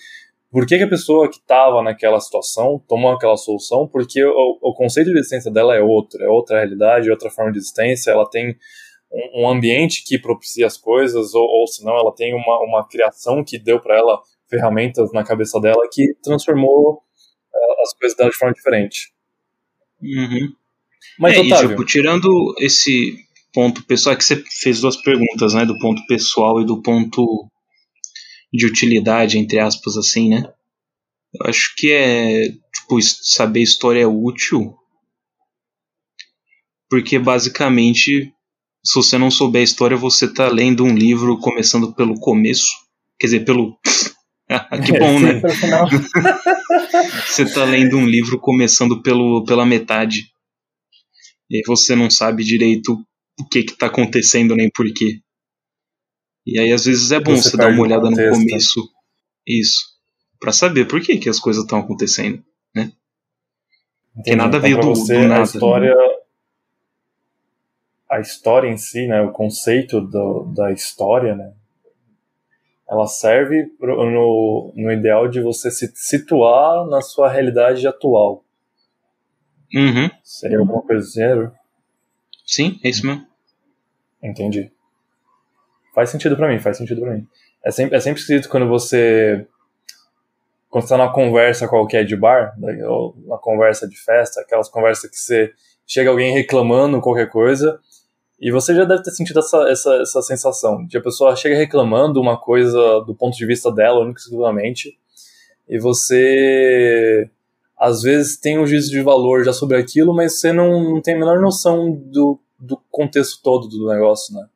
[0.51, 4.73] por que, que a pessoa que estava naquela situação tomou aquela solução, porque o, o
[4.73, 8.29] conceito de existência dela é outro, é outra realidade, é outra forma de existência, ela
[8.29, 8.55] tem
[9.11, 13.43] um, um ambiente que propicia as coisas, ou, ou senão ela tem uma, uma criação
[13.43, 17.01] que deu para ela ferramentas na cabeça dela que transformou
[17.53, 19.11] eh, as coisas dela de forma diferente.
[20.01, 20.53] Uhum.
[21.19, 22.29] Mas, é, e, Otávio, tipo, tirando
[22.59, 23.15] esse
[23.53, 25.65] ponto pessoal, é que você fez duas perguntas, né?
[25.65, 27.49] Do ponto pessoal e do ponto
[28.51, 30.51] de utilidade, entre aspas, assim, né?
[31.33, 34.75] Eu acho que é, tipo, saber história é útil,
[36.89, 38.33] porque basicamente,
[38.83, 42.67] se você não souber a história, você tá lendo um livro começando pelo começo,
[43.19, 43.77] quer dizer, pelo.
[44.49, 45.41] Ah, que bom, né?
[45.41, 45.89] Pelo final.
[47.27, 50.31] Você tá lendo um livro começando pelo, pela metade.
[51.51, 52.97] E você não sabe direito
[53.37, 55.19] o que que tá acontecendo nem por quê.
[56.49, 58.39] E aí às vezes é bom Você você, dar uma olhada no contexto.
[58.45, 58.89] começo.
[59.45, 59.85] Isso.
[60.39, 62.41] Pra saber por que que as coisas estão acontecendo.
[64.15, 64.35] entendi.
[64.35, 65.95] nada Então, veio pra do- você, do nada, A história,
[68.09, 71.53] a história em si, né, o conceito do, da história, né,
[72.89, 78.43] ela serve pro- no, no ideal de você se situar na sua realidade atual.
[79.75, 80.09] Uhum.
[80.23, 81.51] Seria alguma coisa do gênero?
[82.45, 83.27] Sim, é isso mesmo.
[84.23, 84.71] Entendi.
[85.97, 87.27] Faz sentido pra mim, faz sentido pra mim.
[87.65, 89.47] É sempre, é sempre esquisito quando você.
[90.69, 94.69] Quando você tá numa conversa qualquer de bar, né, ou uma conversa de festa, aquelas
[94.69, 95.51] conversas que você.
[95.87, 97.79] Chega alguém reclamando qualquer coisa,
[98.39, 100.85] e você já deve ter sentido essa, essa, essa sensação.
[100.85, 104.99] De a pessoa chega reclamando uma coisa do ponto de vista dela, única exclusivamente,
[105.67, 107.27] e você.
[107.75, 111.15] Às vezes tem um juízo de valor já sobre aquilo, mas você não, não tem
[111.15, 114.47] a menor noção do, do contexto todo do negócio, né?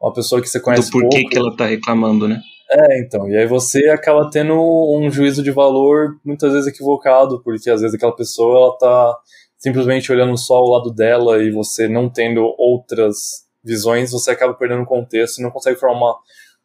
[0.00, 1.30] Uma pessoa que você conhece do porquê pouco.
[1.30, 2.40] que ela tá reclamando, né?
[2.70, 3.28] É, então.
[3.28, 7.94] E aí você acaba tendo um juízo de valor muitas vezes equivocado, porque às vezes
[7.94, 9.18] aquela pessoa ela tá
[9.58, 14.82] simplesmente olhando só o lado dela e você não tendo outras visões, você acaba perdendo
[14.82, 16.18] o contexto e não consegue formar uma,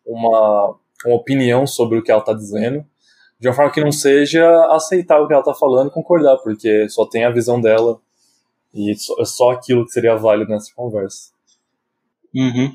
[0.05, 2.85] uma, uma opinião sobre o que ela tá dizendo,
[3.37, 6.87] de uma forma que não seja aceitar o que ela tá falando e concordar, porque
[6.87, 7.99] só tem a visão dela
[8.73, 11.31] e é só aquilo que seria válido nessa conversa.
[12.33, 12.73] Uhum.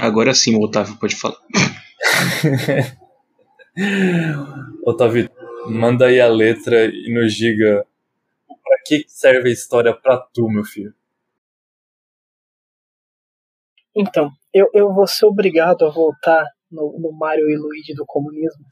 [0.00, 1.36] Agora sim, o Otávio pode falar.
[4.82, 5.28] Otávio,
[5.66, 7.84] manda aí a letra e nos diga
[8.48, 10.94] pra que serve a história pra tu, meu filho.
[13.94, 18.64] Então, eu, eu vou ser obrigado a voltar no, no Mario e Luigi do comunismo.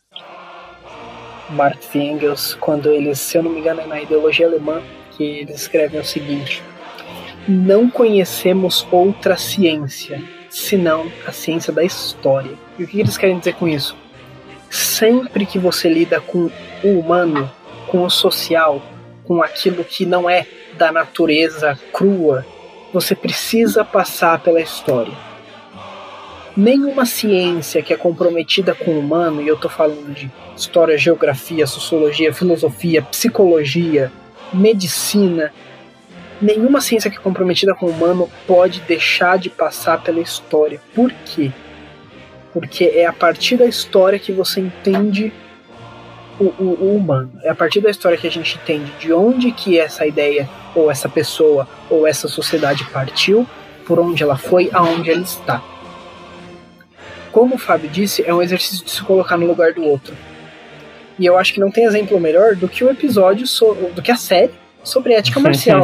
[1.50, 5.24] Marx e Engels, quando eles, se eu não me engano, é na ideologia alemã, que
[5.24, 6.62] eles escrevem o seguinte:
[7.46, 12.52] Não conhecemos outra ciência senão a ciência da história.
[12.78, 13.96] E o que eles querem dizer com isso?
[14.70, 16.50] Sempre que você lida com
[16.82, 17.50] o humano,
[17.86, 18.82] com o social,
[19.24, 22.46] com aquilo que não é da natureza crua,
[22.92, 25.12] você precisa passar pela história.
[26.56, 31.66] Nenhuma ciência que é comprometida com o humano, e eu estou falando de história, geografia,
[31.66, 34.10] sociologia, filosofia, psicologia,
[34.52, 35.52] medicina,
[36.40, 40.80] nenhuma ciência que é comprometida com o humano pode deixar de passar pela história.
[40.94, 41.52] Por quê?
[42.52, 45.32] Porque é a partir da história que você entende
[46.38, 47.30] o, o, o humano.
[47.42, 50.90] É a partir da história que a gente entende de onde que essa ideia, ou
[50.90, 53.46] essa pessoa, ou essa sociedade partiu,
[53.86, 55.62] por onde ela foi, aonde ela está.
[57.32, 60.14] Como o Fábio disse, é um exercício de se colocar no lugar do outro.
[61.18, 64.12] E eu acho que não tem exemplo melhor do que o episódio, so, do que
[64.12, 64.52] a série
[64.84, 65.82] sobre ética marcial.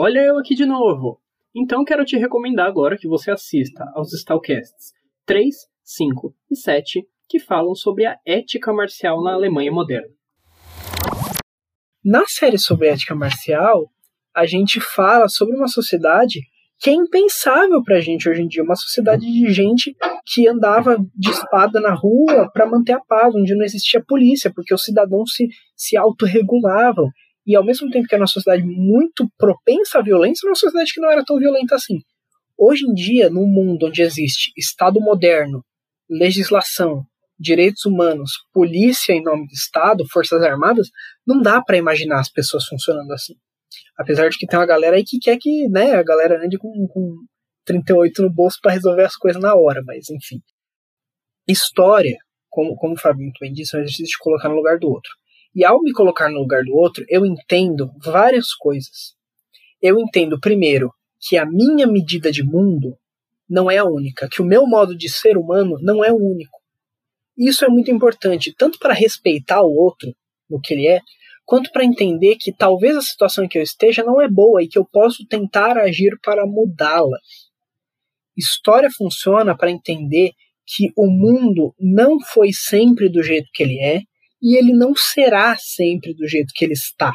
[0.00, 1.20] Olha eu aqui de novo.
[1.52, 4.92] Então quero te recomendar agora que você assista aos Stalcasts
[5.26, 10.06] 3, 5 e 7, que falam sobre a ética marcial na Alemanha moderna.
[12.04, 13.90] Na série sobre ética marcial,
[14.32, 16.42] a gente fala sobre uma sociedade
[16.78, 21.28] que é impensável pra gente hoje em dia, uma sociedade de gente que andava de
[21.28, 25.48] espada na rua para manter a paz, onde não existia polícia, porque os cidadãos se,
[25.74, 27.10] se autorregulavam.
[27.48, 30.92] E ao mesmo tempo que era uma sociedade muito propensa à violência, era uma sociedade
[30.92, 32.02] que não era tão violenta assim.
[32.58, 35.64] Hoje em dia, num mundo onde existe Estado moderno,
[36.10, 37.06] legislação,
[37.40, 40.90] direitos humanos, polícia em nome do Estado, forças armadas,
[41.26, 43.34] não dá para imaginar as pessoas funcionando assim.
[43.96, 46.70] Apesar de que tem uma galera aí que quer que, né, a galera ande com,
[46.86, 47.16] com
[47.64, 50.42] 38 no bolso para resolver as coisas na hora, mas enfim.
[51.48, 52.18] História,
[52.50, 54.90] como, como o Fábio muito bem disse, é um exercício de colocar no lugar do
[54.90, 55.10] outro.
[55.58, 59.16] E ao me colocar no lugar do outro, eu entendo várias coisas.
[59.82, 62.96] Eu entendo, primeiro, que a minha medida de mundo
[63.50, 66.60] não é a única, que o meu modo de ser humano não é o único.
[67.36, 70.14] Isso é muito importante, tanto para respeitar o outro
[70.48, 71.00] no que ele é,
[71.44, 74.68] quanto para entender que talvez a situação em que eu esteja não é boa e
[74.68, 77.18] que eu posso tentar agir para mudá-la.
[78.36, 80.30] História funciona para entender
[80.64, 84.02] que o mundo não foi sempre do jeito que ele é
[84.40, 87.12] e ele não será sempre do jeito que ele está.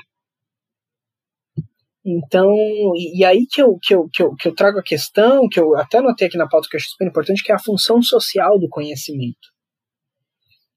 [2.06, 2.54] Então,
[2.98, 5.76] e, aí que eu, que, eu, que, eu, que eu trago a questão, que eu
[5.78, 8.60] até notei aqui na pauta que eu acho super importante, que é a função social
[8.60, 9.54] do conhecimento.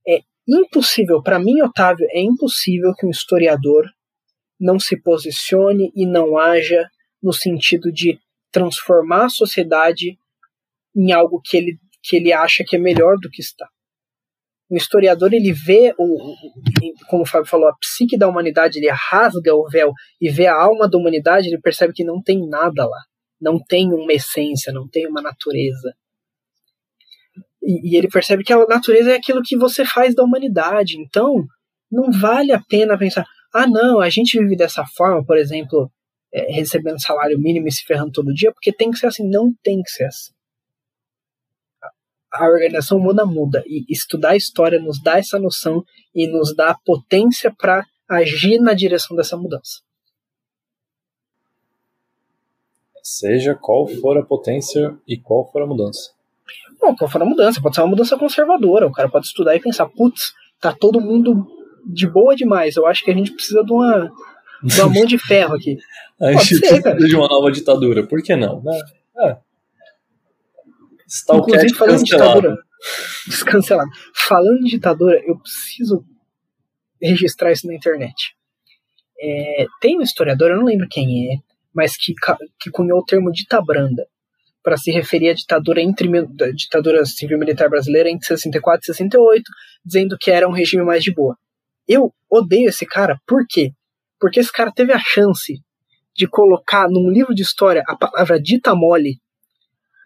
[0.07, 3.85] É impossível, para mim, Otávio, é impossível que um historiador
[4.59, 6.89] não se posicione e não haja
[7.21, 8.21] no sentido de
[8.53, 10.17] transformar a sociedade
[10.95, 13.69] em algo que ele, que ele acha que é melhor do que está.
[14.69, 16.35] O historiador ele vê, o,
[17.09, 20.55] como o Fábio falou, a psique da humanidade, ele rasga o véu e vê a
[20.55, 23.03] alma da humanidade, ele percebe que não tem nada lá.
[23.41, 25.95] Não tem uma essência, não tem uma natureza.
[27.63, 30.99] E, e ele percebe que a natureza é aquilo que você faz da humanidade.
[30.99, 31.45] Então,
[31.91, 33.25] não vale a pena pensar,
[33.55, 35.91] ah, não, a gente vive dessa forma, por exemplo,
[36.33, 39.29] é, recebendo salário mínimo e se ferrando todo dia, porque tem que ser assim.
[39.29, 40.36] Não tem que ser assim.
[42.39, 43.63] A organização muda, muda.
[43.67, 48.59] E estudar a história nos dá essa noção e nos dá a potência para agir
[48.61, 49.81] na direção dessa mudança.
[53.03, 56.11] Seja qual for a potência e qual for a mudança.
[56.81, 57.61] Bom, qual for a mudança?
[57.61, 58.87] Pode ser uma mudança conservadora.
[58.87, 61.47] O cara pode estudar e pensar, putz, tá todo mundo
[61.87, 62.77] de boa demais.
[62.77, 64.13] Eu acho que a gente precisa de uma,
[64.63, 65.79] de uma mão de ferro aqui.
[66.19, 68.07] A gente precisa de uma nova ditadura.
[68.07, 68.63] Por que não?
[68.63, 69.37] né?
[71.07, 71.37] É.
[71.37, 72.41] Inclusive, Stalker falando de cancelado.
[72.41, 72.67] ditadura.
[73.27, 73.91] Descancelado.
[74.15, 76.05] Falando em ditadura, eu preciso
[77.01, 78.35] registrar isso na internet.
[79.19, 81.39] É, tem um historiador, eu não lembro quem é,
[81.75, 82.13] mas que,
[82.61, 84.07] que cunhou o termo ditabranda
[84.63, 89.43] para se referir à ditadura entre da ditadura civil-militar brasileira entre 64 e 68,
[89.85, 91.37] dizendo que era um regime mais de boa.
[91.87, 93.71] Eu odeio esse cara, por quê?
[94.19, 95.61] Porque esse cara teve a chance
[96.15, 99.21] de colocar num livro de história a palavra dita mole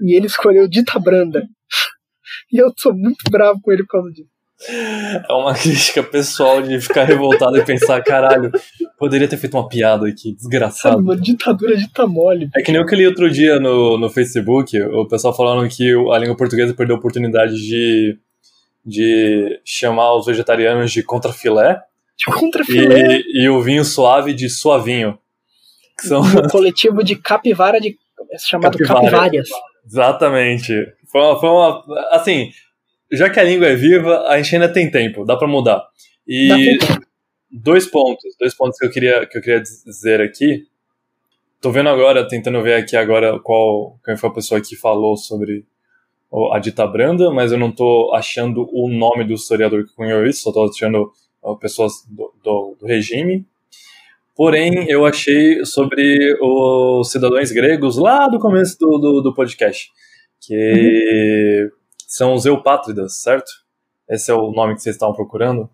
[0.02, 1.46] e ele escolheu dita branda.
[2.52, 4.28] E eu sou muito bravo com ele por causa disso.
[5.26, 8.52] É uma crítica pessoal de ficar revoltado e pensar, caralho,
[8.98, 10.98] poderia ter feito uma piada aqui, Sabe, desgraçado.
[10.98, 12.50] uma ditadura dita mole.
[12.54, 15.90] É que nem eu que li outro dia no, no Facebook, o pessoal falando que
[16.12, 18.18] a língua portuguesa perdeu a oportunidade de,
[18.84, 21.80] de chamar os vegetarianos de contrafilé
[22.18, 23.16] De contrafilé.
[23.20, 25.18] e, e o vinho suave de suavinho.
[25.98, 27.96] Que são, No coletivo de capivara de.
[28.30, 29.00] é chamado Capivara.
[29.00, 29.48] capivárias.
[29.84, 30.72] Exatamente.
[31.10, 31.84] Foi uma, foi uma.
[32.10, 32.50] Assim,
[33.12, 35.84] já que a língua é viva, a gente ainda tem tempo, dá pra mudar.
[36.26, 36.78] E
[37.50, 40.66] dois pontos, dois pontos que eu queria, que eu queria dizer aqui.
[41.60, 45.66] Tô vendo agora, tentando ver aqui agora qual quem foi a pessoa que falou sobre
[46.52, 50.42] a dita branda, mas eu não tô achando o nome do historiador que cunhou isso,
[50.42, 51.12] só tô achando
[51.60, 53.44] pessoas do, do, do regime.
[54.44, 59.90] Porém, eu achei sobre os cidadãos gregos lá do começo do, do, do podcast,
[60.40, 61.68] que
[62.06, 63.50] são os eupátridas, certo?
[64.08, 65.68] Esse é o nome que vocês estavam procurando?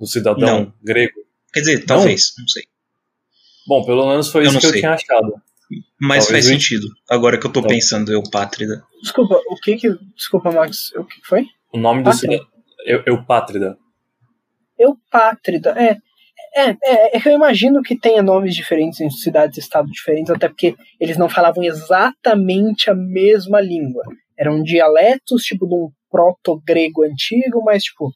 [0.00, 0.74] Do cidadão Não.
[0.82, 1.14] grego?
[1.54, 2.64] Quer dizer, talvez, não sei.
[3.68, 4.80] Bom, pelo menos foi Eu isso não que eu sei.
[4.80, 5.34] tinha achado.
[6.00, 6.86] Mas Talvez faz eu- sentido.
[7.08, 7.70] Agora que eu tô Então.
[7.70, 8.82] pensando, eu, Pátrida.
[9.00, 9.88] Desculpa, o que que.
[10.16, 11.46] Desculpa, Max, o que que foi?
[11.72, 12.44] O nome do Ah, cidadão.
[12.84, 13.78] Eu, eupátrida.
[14.76, 15.70] Eupátrida.
[15.80, 15.98] É,
[16.54, 20.30] é, é, é que eu imagino que tenha nomes diferentes em cidades e estados diferentes,
[20.30, 24.04] até porque eles não falavam exatamente a mesma língua.
[24.38, 28.10] Eram dialetos, tipo, de um proto-grego antigo, mas, tipo,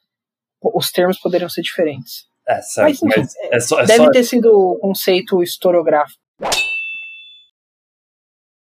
[0.63, 2.27] os termos poderiam ser diferentes.
[2.47, 2.89] É, certo.
[2.89, 6.21] Mas, enfim, Mas, é só, é Deve só, ter sido o conceito historiográfico.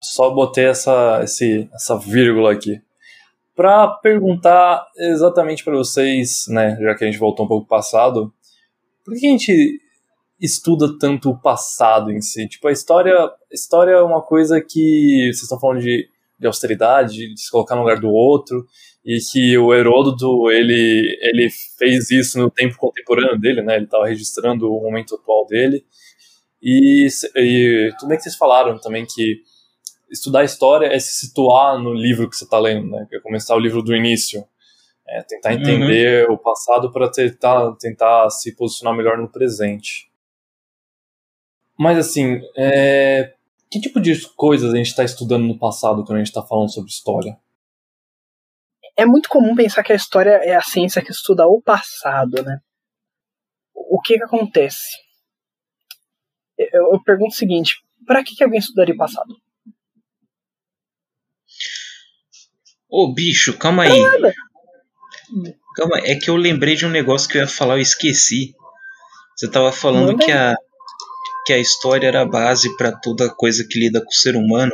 [0.01, 2.81] só botei essa, esse, essa vírgula aqui.
[3.55, 8.33] Pra perguntar exatamente pra vocês, né, já que a gente voltou um pouco passado,
[9.09, 9.81] por que a gente
[10.39, 12.47] estuda tanto o passado em si?
[12.47, 13.13] Tipo, a história,
[13.51, 16.07] história é uma coisa que vocês estão falando de,
[16.39, 18.65] de austeridade, de se colocar no lugar do outro,
[19.03, 24.07] e que o Heródoto, ele, ele fez isso no tempo contemporâneo dele, né, ele estava
[24.07, 25.83] registrando o momento atual dele,
[26.61, 29.41] e, e tudo bem que vocês falaram também que
[30.11, 33.07] estudar história é se situar no livro que você está lendo, né?
[33.11, 34.43] É começar o livro do início.
[35.11, 35.59] É tentar Uhum.
[35.59, 40.11] entender o passado para tentar, tentar se posicionar melhor no presente.
[41.77, 43.33] Mas assim, é,
[43.71, 46.71] que tipo de coisas a gente está estudando no passado quando a gente está falando
[46.71, 47.37] sobre história?
[48.95, 52.59] É muito comum pensar que a história é a ciência que estuda o passado, né?
[53.73, 54.97] O que que acontece?
[56.57, 59.33] Eu, eu pergunto o seguinte, para que, que alguém estudaria o passado?
[62.89, 64.03] Ô, bicho, calma aí.
[64.03, 64.33] Nada.
[65.75, 68.53] Calma, é que eu lembrei de um negócio que eu ia falar, eu esqueci.
[69.35, 70.55] Você tava falando que a,
[71.45, 74.71] que a história era a base para toda coisa que lida com o ser humano.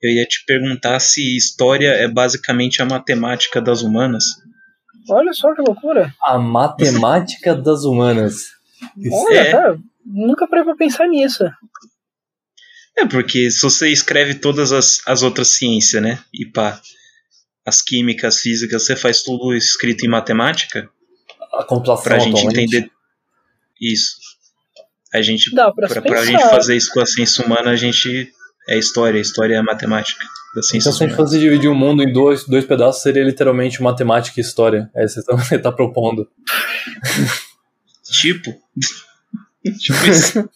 [0.00, 4.24] Eu ia te perguntar se história é basicamente a matemática das humanas.
[5.10, 6.14] Olha só que loucura.
[6.22, 8.36] A matemática das humanas.
[9.12, 9.50] Olha, É.
[9.50, 11.44] cara, nunca parei pra pensar nisso.
[12.96, 16.20] É, porque se você escreve todas as, as outras ciências, né?
[16.32, 16.80] E pá,
[17.66, 20.88] as químicas, físicas, você faz tudo escrito em matemática
[21.52, 22.62] A computação pra gente atualmente.
[22.76, 22.90] entender
[23.80, 24.16] isso.
[25.12, 28.32] A gente, Dá pra, pra, pra gente fazer isso com a ciência humana, a gente
[28.68, 30.24] é história, história é matemática
[30.56, 31.28] da ciência Então, se a gente humana.
[31.30, 34.90] fosse dividir o mundo em dois, dois pedaços, seria literalmente matemática e história.
[34.94, 36.28] É isso que você está propondo.
[38.10, 38.50] Tipo,
[39.78, 40.48] tipo isso.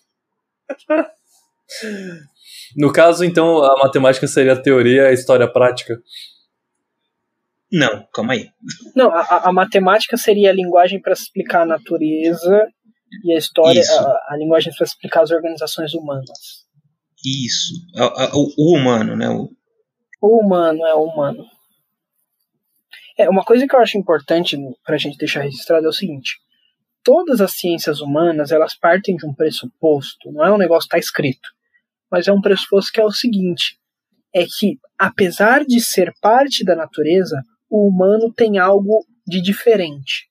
[2.77, 6.01] No caso, então, a matemática seria a teoria a história prática.
[7.70, 8.48] Não, calma aí.
[8.96, 12.66] Não, a, a- matemática seria a linguagem para explicar a natureza
[13.24, 16.66] e a história, a, a linguagem para explicar as organizações humanas.
[17.24, 17.74] Isso.
[18.33, 19.28] O, o humano, né?
[19.28, 19.50] O,
[20.22, 21.44] O humano é o humano.
[23.18, 26.37] É, uma coisa que eu acho importante para a gente deixar registrado é o seguinte:
[27.02, 30.98] todas as ciências humanas elas partem de um pressuposto, não é um negócio que está
[30.98, 31.48] escrito,
[32.11, 33.76] mas é um pressuposto que é o seguinte:
[34.35, 40.28] é que apesar de ser parte da natureza, o humano tem algo de diferente.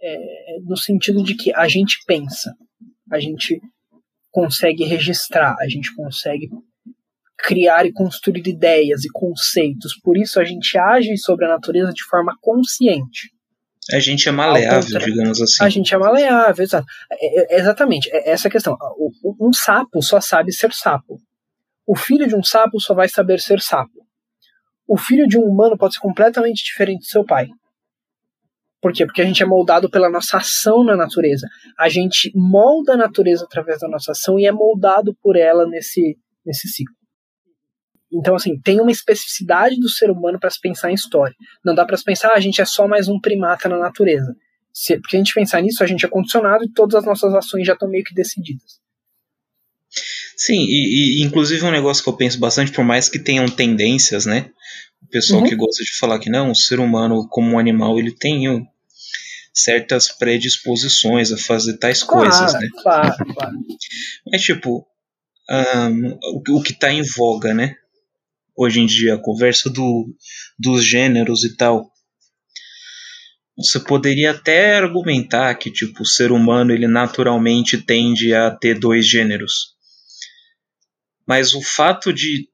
[0.00, 2.54] É, no sentido de que a gente pensa,
[3.10, 3.60] a gente
[4.30, 6.48] consegue registrar, a gente consegue
[7.36, 9.98] criar e construir ideias e conceitos.
[10.02, 13.32] Por isso a gente age sobre a natureza de forma consciente.
[13.90, 15.64] a gente é maleável, digamos assim.
[15.64, 16.86] A gente é maleável, exato.
[17.10, 18.76] É, é- exatamente, é essa a questão.
[18.98, 21.18] O- Um sapo só sabe ser sapo.
[21.86, 24.06] O filho de um sapo só vai saber ser sapo.
[24.88, 27.48] O filho de um humano pode ser completamente diferente do seu pai.
[28.80, 29.04] Por quê?
[29.04, 31.46] Porque a gente é moldado pela nossa ação na natureza.
[31.78, 36.16] A gente molda a natureza através da nossa ação e é moldado por ela nesse,
[36.46, 36.94] nesse ciclo.
[38.10, 41.34] Então, assim, tem uma especificidade do ser humano para se pensar em história.
[41.62, 44.34] Não dá para se pensar, ah, a gente é só mais um primata na natureza.
[44.72, 47.66] Se, porque a gente pensar nisso, a gente é condicionado e todas as nossas ações
[47.66, 48.80] já estão meio que decididas.
[50.38, 54.24] Sim, e, e, inclusive um negócio que eu penso bastante, por mais que tenham tendências,
[54.24, 54.50] né?
[55.02, 55.48] O pessoal Uhum.
[55.48, 58.64] que gosta de falar que não, o ser humano como um animal, ele tem uh,
[59.52, 62.68] certas predisposições a fazer tais coisas, claro, né?
[62.82, 63.56] claro, claro.
[64.30, 64.86] Mas tipo,
[65.50, 67.74] ahn, o, o que está em voga, né?
[68.56, 70.06] Hoje em dia, a conversa do,
[70.56, 71.90] dos gêneros e tal.
[73.56, 79.04] Você poderia até argumentar que tipo, o ser humano ele naturalmente tende a ter dois
[79.08, 79.76] gêneros.
[81.28, 82.48] Mas o fato de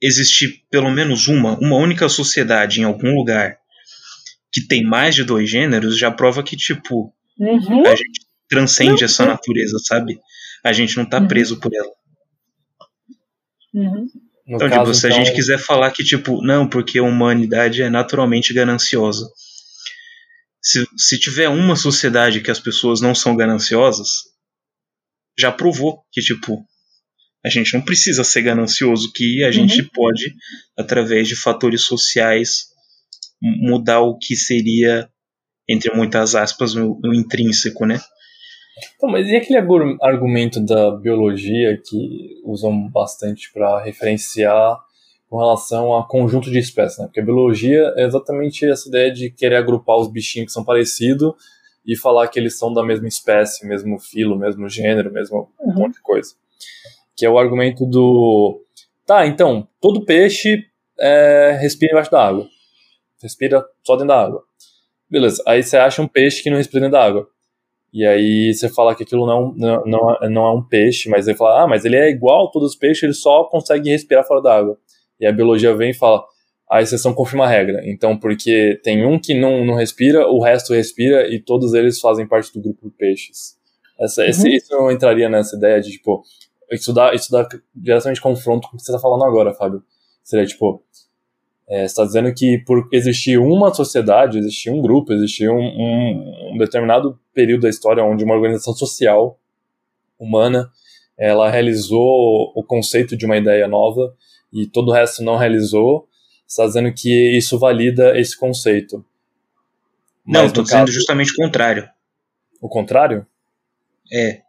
[0.00, 3.58] existir pelo menos uma, uma única sociedade em algum lugar
[4.52, 7.86] que tem mais de dois gêneros já prova que tipo Uhum.
[7.86, 10.18] a gente transcende essa natureza, sabe?
[10.62, 11.26] A gente não tá Uhum.
[11.26, 11.90] preso por ela.
[13.74, 14.06] Uhum.
[14.46, 17.02] No Então, caso, tipo, se a então, gente quiser falar que, tipo, não, porque a
[17.02, 19.28] humanidade é naturalmente gananciosa.
[20.60, 24.08] Se, se tiver uma sociedade que as pessoas não são gananciosas,
[25.38, 26.64] já provou que, tipo,
[27.44, 30.34] a gente não precisa ser ganancioso, que a gente pode,
[30.78, 32.66] através de fatores sociais,
[33.40, 35.08] mudar o que seria,
[35.68, 38.00] entre muitas aspas, o, o intrínseco, né?
[38.96, 39.58] Então, mas e aquele
[40.00, 44.78] argumento da biologia que usam bastante para referenciar
[45.28, 47.06] com relação a conjunto de espécies, né?
[47.06, 51.32] Porque a biologia é exatamente essa ideia de querer agrupar os bichinhos que são parecidos
[51.86, 55.74] e falar que eles são da mesma espécie, mesmo filo, mesmo gênero, mesmo um Uhum.
[55.74, 56.32] monte de coisa.
[57.16, 58.60] Que é o argumento do.
[59.06, 60.64] Tá, então, todo peixe
[60.98, 62.48] é, respira embaixo da água.
[63.22, 64.42] Respira só dentro da água.
[65.10, 67.28] Beleza, aí você acha um peixe que não respira dentro da água.
[67.92, 71.28] E aí você fala que aquilo não, não, não, é- não é um peixe, mas
[71.28, 74.26] ele fala, ah, mas ele é igual a todos os peixes, ele só consegue respirar
[74.26, 74.78] fora da água.
[75.20, 76.24] E a biologia vem e fala,
[76.70, 77.82] a exceção confirma a regra.
[77.84, 82.26] Então, porque tem um que não, não respira, o resto respira e todos eles fazem
[82.26, 83.58] parte do grupo de peixes.
[84.00, 86.22] Essa, esse, isso não entraria nessa ideia de, tipo,
[86.72, 89.82] isso dá, isso dá diretamente confronto com o que você está falando agora, Fábio.
[90.22, 90.82] Seria, tipo,
[91.68, 96.52] é, você está dizendo que por existir uma sociedade, existir um grupo, existir um, um,
[96.54, 99.38] um determinado período da história onde uma organização social
[100.18, 100.70] humana
[101.18, 104.14] ela realizou o conceito de uma ideia nova
[104.52, 106.08] e todo o resto não realizou,
[106.46, 109.04] você está dizendo que isso valida esse conceito.
[110.26, 111.88] Não, Mas, estou no dizendo caso, justamente o contrário.
[112.60, 113.26] o contrário?
[114.12, 114.42] É.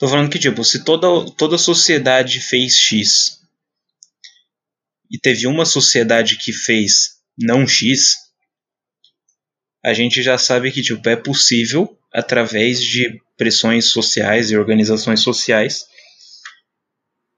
[0.00, 3.38] Tô falando que, tipo, se toda, toda sociedade fez X
[5.10, 8.16] e teve uma sociedade que fez não X,
[9.84, 15.84] a gente já sabe que, tipo, é possível, através de pressões sociais e organizações sociais,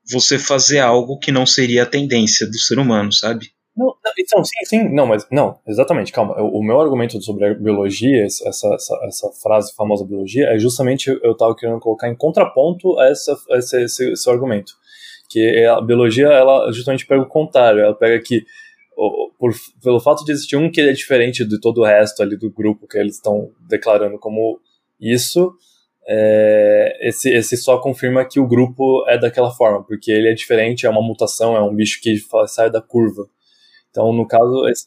[0.09, 3.53] você fazer algo que não seria a tendência do ser humano, sabe?
[3.75, 6.39] Não, então, sim, sim, não, mas não, exatamente, calma.
[6.41, 11.09] O, o meu argumento sobre a biologia, essa, essa, essa frase famosa biologia, é justamente
[11.09, 14.75] eu estava querendo colocar em contraponto a essa, a esse, esse, esse argumento.
[15.31, 18.45] Que é a biologia, ela justamente pega o contrário, ela pega que,
[19.39, 19.53] por,
[19.83, 22.87] pelo fato de existir um que é diferente de todo o resto ali do grupo
[22.87, 24.61] que eles estão declarando como
[25.01, 25.51] isso,
[26.07, 30.85] é, esse, esse só confirma que o grupo é daquela forma, porque ele é diferente,
[30.85, 32.17] é uma mutação, é um bicho que
[32.47, 33.27] sai da curva.
[33.93, 34.87] Então, no caso, esse,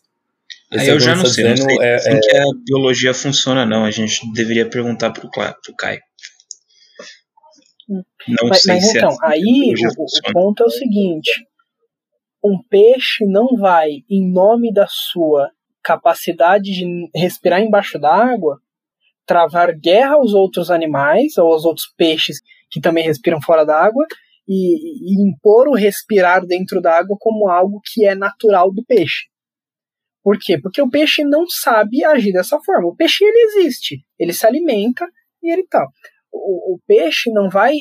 [0.74, 2.46] Aí esse eu já não que sei, não tá sei é, assim é- que a
[2.66, 3.86] biologia funciona, não.
[3.86, 6.02] A gente deveria perguntar pro, pro Caio.
[7.88, 11.32] Não Mas, sei mas se é então, a aí o, o ponto é o seguinte:
[12.44, 15.52] um peixe não vai, em nome da sua
[15.84, 18.60] capacidade de respirar embaixo d'água,
[19.24, 22.42] travar guerra aos outros animais ou aos outros peixes
[22.72, 24.06] que também respiram fora d'água
[24.48, 29.26] e, e impor o respirar dentro d'água como algo que é natural do peixe.
[30.24, 30.58] Por quê?
[30.60, 32.88] Porque o peixe não sabe agir dessa forma.
[32.88, 35.08] O peixe ele existe, ele se alimenta
[35.44, 35.88] e ele tal.
[36.32, 37.76] O, o peixe não vai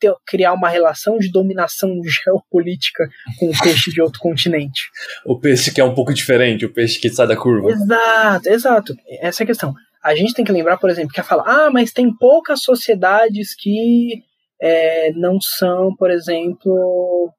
[0.00, 3.08] ter- criar uma relação de dominação geopolítica
[3.38, 4.88] com o peixe de outro continente.
[5.26, 7.70] o peixe que é um pouco diferente, o peixe que sai da curva.
[7.70, 8.94] Exato, exato.
[9.20, 9.74] Essa é a questão.
[10.02, 14.22] A gente tem que lembrar, por exemplo, que fala, ah, mas tem poucas sociedades que
[14.60, 17.32] é, não são, por exemplo,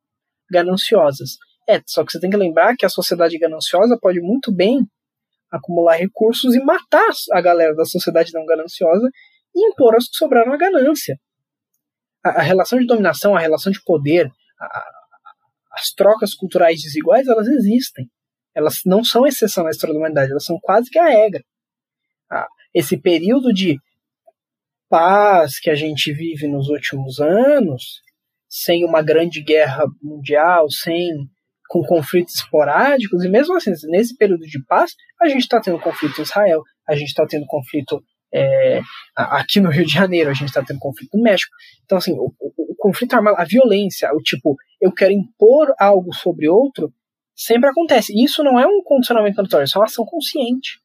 [0.50, 1.38] gananciosas.
[1.70, 4.80] É, só que você tem que lembrar que a sociedade gananciosa pode muito bem
[5.52, 9.10] acumular recursos e matar a galera da sociedade não gananciosa
[9.56, 11.18] e impor aos que sobraram a ganância.
[12.24, 14.28] A, a relação de dominação, a relação de poder,
[14.60, 14.92] a- a-
[15.74, 18.10] as trocas culturais desiguais, elas existem.
[18.56, 21.42] Elas não são exceção na história da humanidade, elas são quase que a regra.
[22.30, 23.78] Ah, esse período de
[24.92, 28.02] paz que a gente vive nos últimos anos,
[28.50, 31.10] sem uma grande guerra mundial, sem
[31.70, 36.20] com conflitos esporádicos, e mesmo assim, nesse período de paz, a gente está tendo conflito
[36.20, 38.82] em Israel, a gente está tendo conflito é,
[39.16, 41.52] aqui no Rio de Janeiro, a gente está tendo conflito no México.
[41.86, 46.14] Então, assim, o, o- o conflito armado, a violência, o tipo, eu quero impor algo
[46.14, 46.92] sobre outro,
[47.34, 48.12] sempre acontece.
[48.22, 50.80] Isso não é um condicionamento aleatório, isso é uma ação consciente.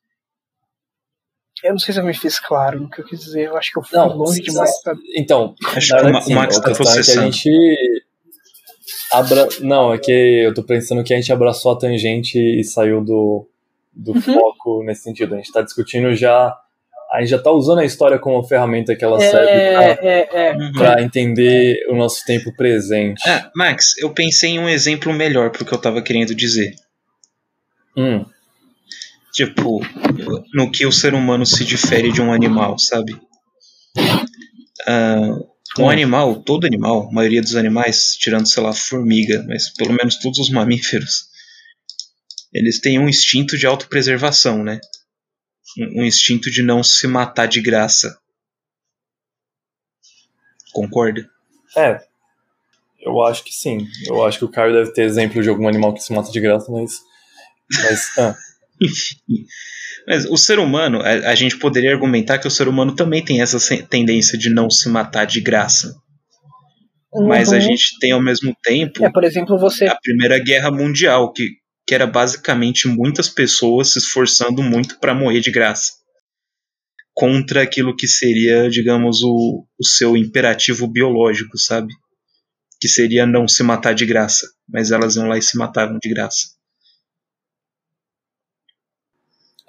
[1.65, 3.47] Eu não sei se eu me fiz claro no que eu quis dizer.
[3.47, 4.95] Eu acho que eu fui Não, longe demais pra.
[5.17, 7.33] Então, Acho que o, sim, Max tá questão é que a processando.
[7.33, 8.05] gente
[9.13, 9.49] abra...
[9.61, 13.49] Não, é que eu tô pensando que a gente abraçou a tangente e saiu do,
[13.93, 14.21] do Uhum.
[14.21, 15.35] foco nesse sentido.
[15.35, 16.55] A gente tá discutindo já.
[17.11, 20.29] A gente já tá usando a história como ferramenta que ela serve pra, É, é,
[20.49, 20.53] é.
[20.55, 20.73] Uhum.
[20.73, 23.23] pra entender o nosso tempo presente.
[23.29, 26.75] Ah, Max, eu pensei em um exemplo melhor pro que eu tava querendo dizer.
[27.97, 28.27] Hum,
[29.37, 29.81] Tipo,
[30.55, 33.21] no que o ser humano se difere de um animal, sabe?
[34.89, 35.39] Ah,
[35.79, 35.91] um Hum.
[35.91, 40.39] animal, todo animal, a maioria dos animais, tirando, sei lá, formiga, mas pelo menos todos
[40.39, 41.27] os mamíferos,
[42.51, 44.81] eles têm um instinto de autopreservação, né?
[45.79, 48.19] Um, um instinto de não se matar de graça.
[50.73, 51.29] Concorda?
[51.77, 52.01] é.
[52.99, 53.87] Eu acho que sim.
[54.09, 56.41] Eu acho que o Caio deve ter exemplo de algum animal que se mata de
[56.41, 56.95] graça, mas.
[57.73, 58.19] Mas.
[58.19, 58.35] Ah,
[58.83, 59.17] Enfim.
[60.09, 63.41] Mas o ser humano, a, a gente poderia argumentar que o ser humano também tem
[63.43, 65.95] essa tendência de não se matar de graça.
[67.27, 67.63] Mas a Uhum.
[67.63, 69.87] gente tem ao mesmo tempo É, por exemplo, você.
[69.87, 71.49] a Primeira Guerra Mundial, que,
[71.87, 75.93] que era basicamente muitas pessoas se esforçando muito para morrer de graça.
[77.15, 81.89] Contra aquilo que seria, digamos, o, o seu imperativo biológico, sabe?
[82.81, 84.47] Que seria não se matar de graça.
[84.69, 86.49] Mas elas iam lá e se matavam de graça.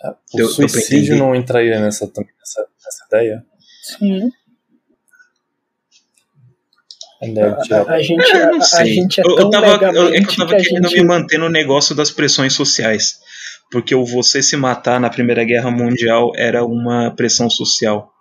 [0.04, 1.16] O Deu- deu suicídio entender?
[1.20, 3.46] não entraria nessa, nessa, nessa ideia?
[3.84, 4.30] Sim.
[7.22, 8.50] A ideia de tirar- A, a gente, É, a,
[8.82, 11.02] a gente é eu, tão eu tava, eu, é que eu tava que querendo gente.
[11.02, 13.20] me manter no negócio das pressões sociais.
[13.72, 18.12] Porque o você se matar na Primeira Guerra Mundial era uma pressão social.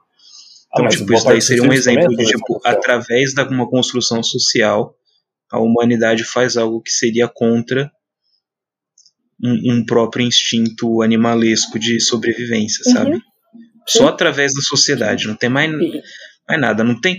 [0.72, 2.74] Ah, Então, mas tipo, isso daí seria um também exemplo é de, tipo, social.
[2.74, 4.94] através de uma construção social,
[5.52, 7.90] a humanidade faz algo que seria contra
[9.42, 12.92] um, um próprio instinto animalesco de sobrevivência, Uhum.
[12.92, 13.20] sabe?
[13.88, 15.70] Só através da sociedade, não tem mais,
[16.48, 16.82] mais nada.
[16.82, 17.18] Não tem.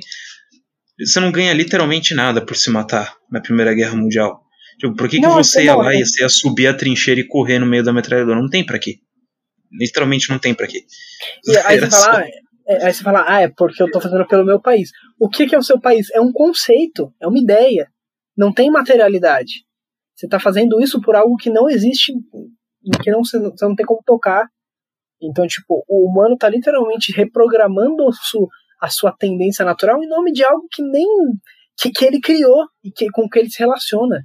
[0.99, 4.41] Você não ganha literalmente nada por se matar na Primeira Guerra Mundial.
[4.79, 7.27] Tipo, por que, que você ia lá é- e você ia subir a trincheira e
[7.27, 8.39] correr no meio da metralhadora?
[8.41, 8.95] Não tem pra quê.
[9.79, 10.81] Literalmente não tem pra quê.
[11.45, 12.27] E aí você fala, ah,
[12.67, 14.89] é, aí você fala, ah, é porque eu tô fazendo pelo meu país.
[15.19, 16.07] O que, que é o seu país?
[16.13, 17.87] É um conceito, é uma ideia.
[18.37, 19.63] Não tem materialidade.
[20.17, 22.11] Você tá fazendo isso por algo que não existe,
[23.03, 24.47] que não, você, não- tem como tocar.
[25.21, 28.47] Então, tipo, o humano tá literalmente reprogramando a sua,
[28.81, 31.05] a sua tendência natural em nome de algo que nem.
[31.79, 34.23] que, que ele criou e que, com que ele se relaciona.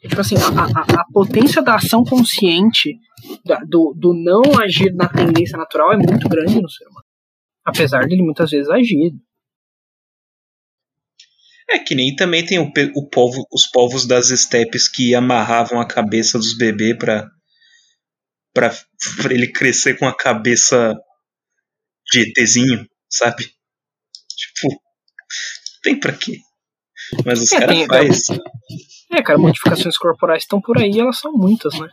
[0.00, 2.96] Tipo assim, a, a, a potência da ação consciente
[3.44, 7.04] da- do, do não agir na tendência natural é muito grande no ser humano.
[7.64, 9.12] Apesar dele muitas vezes agir.
[11.70, 15.86] É que nem também tem o, o povo, os povos das estepes que amarravam a
[15.86, 17.28] cabeça dos bebês pra,
[18.54, 18.70] pra,
[19.22, 20.96] pra ele crescer com a cabeça
[22.10, 23.44] de ETzinho, sabe?
[24.36, 24.80] Tipo,
[25.82, 26.38] tem pra quê?
[27.24, 28.40] Mas os É, caras fazem.
[29.12, 31.88] É, cara, modificações corporais estão por aí e elas são muitas, né?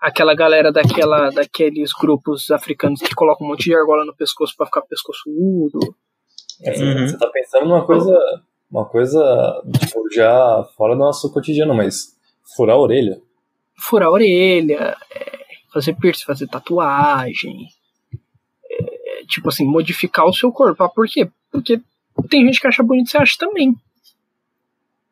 [0.00, 4.66] Aquela galera daquela, daqueles grupos africanos que colocam um monte de argola no pescoço pra
[4.66, 5.78] ficar pescoçudo.
[6.62, 7.08] É, Uhum.
[7.08, 8.12] você tá pensando numa coisa,
[8.70, 12.16] uma coisa tipo, já fora do nosso cotidiano, mas
[12.56, 13.20] furar a orelha.
[13.78, 15.38] Furar a orelha, é,
[15.72, 17.68] fazer piercing, fazer tatuagem.
[18.70, 20.82] é, tipo assim, modificar o seu corpo.
[20.82, 21.30] Ah, por quê?
[21.50, 21.80] Porque
[22.28, 23.74] tem gente que acha bonito você acha também.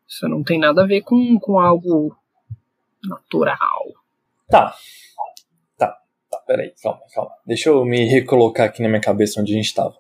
[0.08, 2.16] Isso não tem nada a ver com, com algo
[3.02, 3.84] natural.
[4.48, 4.74] Tá.
[5.76, 5.98] Tá,
[6.30, 7.30] tá, peraí, calma, calma.
[7.46, 9.96] Deixa eu me recolocar aqui na minha cabeça onde a gente tava.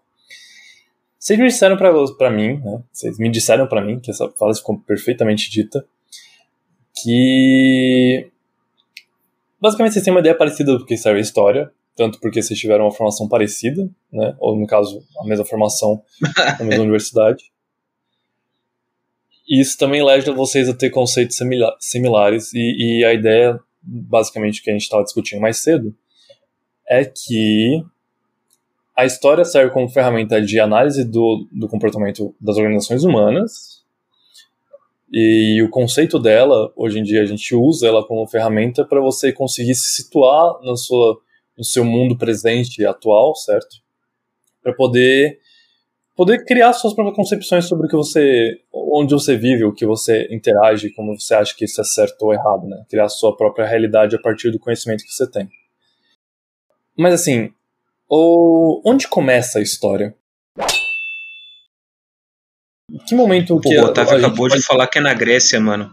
[1.24, 2.82] Vocês me disseram pra mim, né?
[2.92, 5.82] Vocês me disseram pra mim, que essa frase ficou perfeitamente dita,
[7.02, 8.30] que.
[9.58, 12.84] Basicamente vocês têm uma ideia parecida do que serve a história, tanto porque vocês tiveram
[12.84, 14.36] uma formação parecida, né?
[14.38, 16.02] Ou no caso, a mesma formação
[16.58, 17.50] na mesma universidade.
[19.48, 24.62] E isso também leva vocês a ter conceitos simila- similares, e, e a ideia basicamente
[24.62, 25.96] que a gente estava discutindo mais cedo,
[26.86, 27.82] é que
[28.96, 33.82] a história serve como ferramenta de análise do, do comportamento das organizações humanas.
[35.12, 39.32] E o conceito dela, hoje em dia, a gente usa ela como ferramenta para você
[39.32, 41.18] conseguir se situar na sua,
[41.56, 43.76] no seu mundo presente e atual, certo?
[44.62, 45.38] Para poder
[46.16, 50.28] poder criar suas próprias concepções sobre o que você, onde você vive, o que você
[50.30, 52.84] interage, como você acha que isso é certo ou errado, né?
[52.88, 55.48] Criar sua própria realidade a partir do conhecimento que você tem.
[56.96, 57.52] Mas assim,
[58.16, 58.82] o...
[58.84, 60.14] onde começa a história?
[62.90, 65.14] Em que momento Pô, que o Otávio a acabou pode- de falar que é na
[65.14, 65.90] Grécia, mano.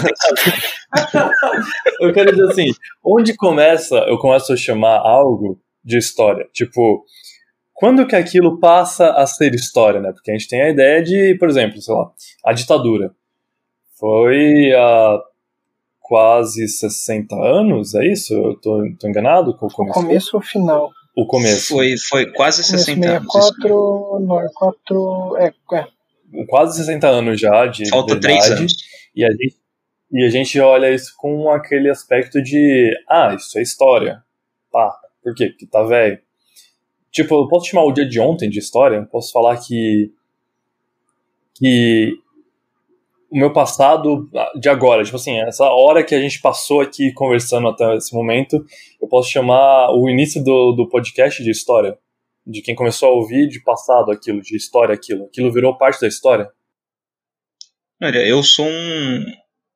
[1.14, 1.32] não.
[2.00, 2.72] Eu quero dizer assim,
[3.04, 6.48] onde começa, eu começo a chamar algo de história?
[6.54, 7.04] Tipo,
[7.74, 10.12] quando que aquilo passa a ser história, né?
[10.14, 12.12] Porque a gente tem a ideia de, por exemplo, sei lá,
[12.46, 13.12] a ditadura.
[14.00, 15.20] Foi há
[16.10, 18.34] quase 60 anos, é isso?
[18.34, 19.94] Eu tô, tô enganado com o começo?
[19.94, 20.92] Começo ou final?
[21.16, 21.68] O começo.
[21.68, 23.28] Foi, foi quase Começo 60 anos.
[23.28, 23.32] isso.
[23.32, 25.88] 64, 94, é, é.
[26.48, 28.60] Quase 60 anos já de, Falta de 3 idade.
[28.60, 28.74] anos.
[29.16, 29.56] E a, gente,
[30.12, 34.24] e a gente olha isso com aquele aspecto de, ah, isso é história.
[34.72, 34.92] Pá,
[35.24, 35.50] por quê?
[35.50, 36.20] Porque tá velho.
[37.12, 38.96] Tipo, eu posso chamar o dia de ontem de história?
[38.96, 40.12] Eu posso falar que.
[41.56, 42.14] que.
[43.32, 47.68] O meu passado de agora, tipo assim, essa hora que a gente passou aqui conversando
[47.68, 48.66] até esse momento,
[49.02, 51.98] eu posso chamar o início do, do podcast de história.
[52.46, 55.26] De quem começou a ouvir de passado aquilo, de história aquilo.
[55.26, 56.50] Aquilo virou parte da história.
[58.02, 59.26] Olha, eu sou um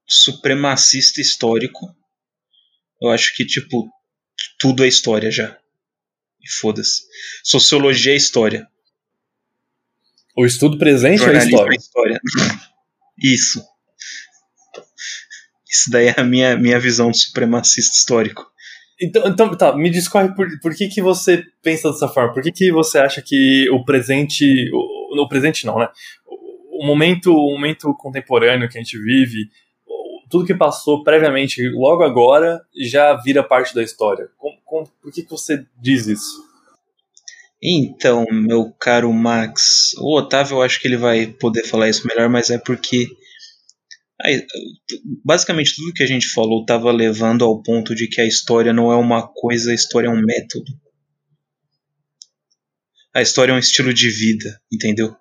[0.07, 1.93] supremacista histórico.
[2.99, 3.87] Eu acho que, tipo,
[4.57, 5.57] tudo é história já.
[6.41, 7.03] E foda-se.
[7.43, 8.67] Sociologia é história.
[10.35, 11.73] O estudo presente é Jornalismo história.
[11.73, 12.61] é história.
[13.17, 13.63] Isso.
[15.69, 18.51] Isso daí é a minha, minha visão de supremacista histórico.
[19.01, 22.33] Então, então tá, me discorre por, por que, que você pensa dessa forma?
[22.33, 24.45] Por que, que você acha que o presente.
[24.71, 25.89] O, o presente não, né?
[26.25, 29.49] O, o momento, o momento contemporâneo que a gente vive,
[30.29, 34.29] tudo que passou previamente, logo agora, já vira parte da história.
[35.01, 36.52] Por que, que você diz isso?
[37.65, 42.27] Então, meu caro Max, o Otávio eu acho que ele vai poder falar isso melhor,
[42.27, 43.07] mas é porque
[44.21, 44.45] aí,
[45.23, 48.91] basicamente tudo que a gente falou estava levando ao ponto de que a história não
[48.91, 50.73] é uma coisa, a história é um método.
[53.15, 55.15] A história é um estilo de vida, entendeu?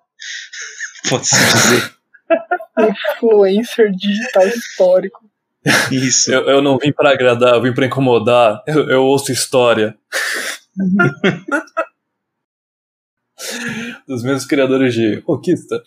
[1.09, 1.93] Pode-se dizer
[3.15, 5.31] Influencer digital histórico.
[5.89, 6.33] isso.
[6.33, 8.61] Eu, eu não vim pra agradar, eu vim pra incomodar.
[8.67, 9.95] Eu, eu ouço história.
[14.07, 15.81] Dos mesmos criadores de Roquista.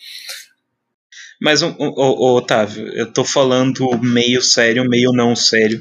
[1.41, 5.79] Mas, ô, Otávio, eu tô falando meio sério, meio não sério.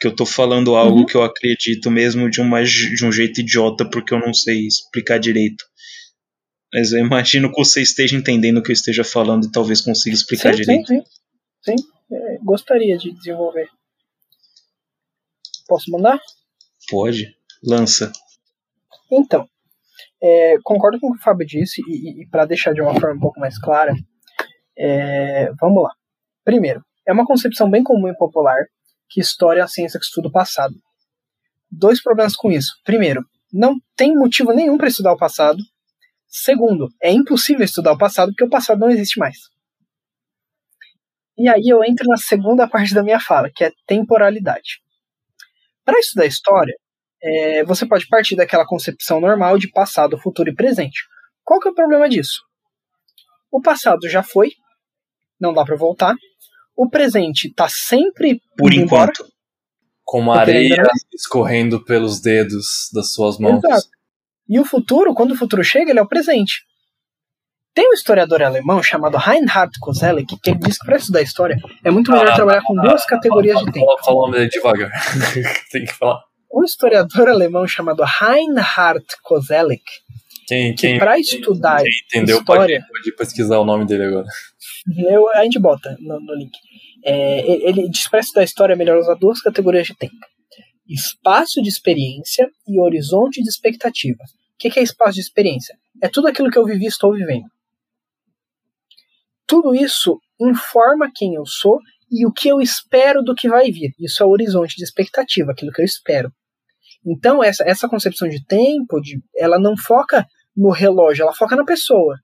[0.00, 1.06] Que eu tô falando algo Uhum.
[1.06, 5.18] que eu acredito mesmo de, uma, de um jeito idiota, porque eu não sei explicar
[5.18, 5.62] direito.
[6.72, 10.14] Mas eu imagino que você esteja entendendo o que eu esteja falando e talvez consiga
[10.16, 10.86] explicar Sim, sim, direito.
[10.86, 11.02] sim.
[11.62, 11.76] Sim,
[12.12, 13.68] é, gostaria de desenvolver.
[15.68, 16.18] Posso mandar?
[16.88, 17.36] Pode?
[17.62, 18.10] Lança.
[19.12, 19.46] Então,
[20.22, 23.20] é, concordo com o que o Fábio disse, e, para deixar de uma forma um
[23.20, 23.94] pouco mais clara,
[24.78, 25.90] é, vamos lá.
[26.44, 28.64] Primeiro, é uma concepção bem comum e popular
[29.08, 30.74] que história é a ciência que estuda o passado.
[31.70, 32.72] Dois problemas com isso.
[32.84, 35.62] Primeiro, não tem motivo nenhum para estudar o passado.
[36.28, 39.36] Segundo, é impossível estudar o passado porque o passado não existe mais.
[41.36, 44.80] E aí eu entro na segunda parte da minha fala, que é temporalidade.
[45.84, 46.76] Para estudar história,
[47.22, 51.00] é, você pode partir daquela concepção normal de passado, futuro e presente.
[51.44, 52.40] Qual que é o problema disso?
[53.50, 54.52] O passado já foi,
[55.40, 56.14] não dá para voltar.
[56.76, 59.10] O presente está sempre Por embora.
[59.12, 59.30] enquanto.
[60.04, 60.82] Como Porque areia
[61.14, 63.62] escorrendo pelos dedos das suas mãos.
[63.62, 63.88] Exato.
[64.48, 66.64] E o futuro, quando o futuro chega, ele é o presente.
[67.72, 71.90] Tem um historiador alemão chamado Reinhard Koselleck que ele diz que para estudar história é
[71.90, 73.86] muito melhor Ah, trabalhar com duas categorias de tempo.
[74.04, 74.90] Fala o nome dele devagar.
[75.70, 76.20] Tem que falar.
[76.52, 79.84] Um historiador alemão chamado Reinhard Koselleck,
[80.46, 84.26] Quem, que quem, para estudar quem entendeu história, pode, pode pesquisar o nome dele agora.
[84.96, 86.52] eu, a gente bota no, no link.
[87.04, 90.16] É, ele diz que para estudar história é melhor usar duas categorias de tempo:
[90.88, 94.22] espaço de experiência e horizonte de expectativa.
[94.24, 95.78] O que que é espaço de experiência?
[96.02, 97.46] É tudo aquilo que eu vivi e estou vivendo.
[99.46, 101.78] Tudo isso informa quem eu sou
[102.10, 103.92] e o que eu espero do que vai vir.
[103.98, 106.32] Isso é o horizonte de expectativa, aquilo que eu espero.
[107.06, 110.26] Então, essa, essa concepção de tempo, de, ela não foca
[110.56, 112.16] no relógio, ela foca na pessoa.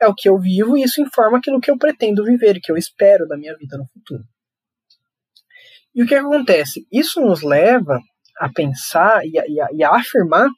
[0.00, 2.76] É o que eu vivo e isso informa aquilo que eu pretendo viver que eu
[2.76, 4.22] espero da minha vida no futuro.
[5.94, 6.86] E o que acontece?
[6.92, 7.98] Isso nos leva
[8.38, 10.48] a pensar e a, e a, e a afirmar,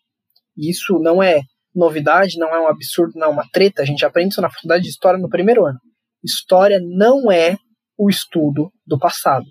[0.56, 1.40] e isso não é
[1.74, 4.82] novidade, não é um absurdo, não é uma treta, a gente aprende isso na faculdade
[4.82, 5.78] de História no primeiro ano.
[6.22, 7.56] História não é
[7.96, 9.46] o estudo do passado.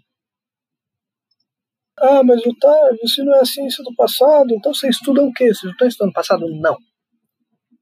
[2.02, 5.45] Ah, mas Otávio, se não é a ciência do passado, então você estuda o quê?
[5.45, 6.47] Vocês não estão estudando o passado?
[6.60, 6.78] Não.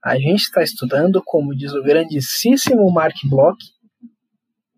[0.04, 3.58] A gente está estudando, como diz o grandíssimo Mark Bloch,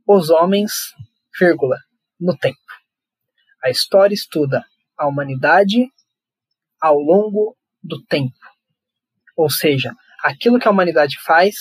[0.07, 0.71] os homens,
[1.39, 1.77] vírgula,
[2.19, 2.57] no tempo.
[3.63, 4.65] A história estuda
[4.97, 5.87] a humanidade
[6.81, 8.33] ao longo do tempo.
[9.37, 11.55] Ou seja, aquilo que a humanidade faz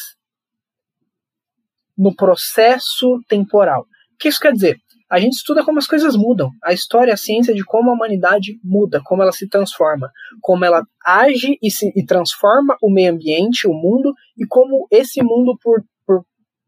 [1.97, 3.83] no processo temporal.
[3.83, 4.81] O que isso quer dizer?
[5.11, 6.50] A gente estuda como as coisas mudam.
[6.62, 10.11] A história a ciência de como a humanidade muda, como ela se transforma,
[10.42, 15.22] como ela age e, se, e transforma o meio ambiente, o mundo, e como esse
[15.22, 16.24] mundo por, por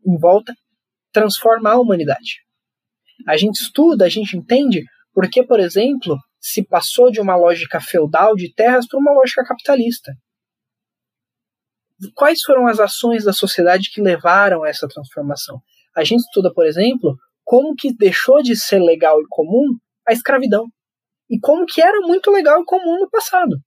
[0.06, 0.54] em volta
[1.12, 2.40] transforma a humanidade.
[3.26, 8.34] A gente estuda, a gente entende porque, por exemplo, se passou de uma lógica feudal
[8.34, 10.12] de terras para uma lógica capitalista.
[12.14, 15.60] Quais foram as ações da sociedade que levaram a essa transformação?
[15.94, 17.14] A gente estuda, por exemplo,
[17.50, 19.76] como que deixou de ser legal e comum
[20.06, 20.68] a escravidão.
[21.28, 23.60] E como que era muito legal e comum no passado.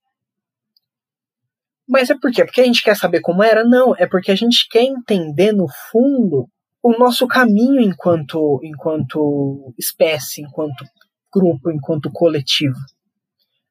[1.86, 2.45] Mas é por quê?
[2.45, 3.65] Porque a gente quer saber como era?
[3.65, 6.47] Não, é porque a gente quer entender no fundo
[6.81, 10.86] o nosso caminho enquanto enquanto espécie, enquanto
[11.29, 12.79] grupo, enquanto coletivo.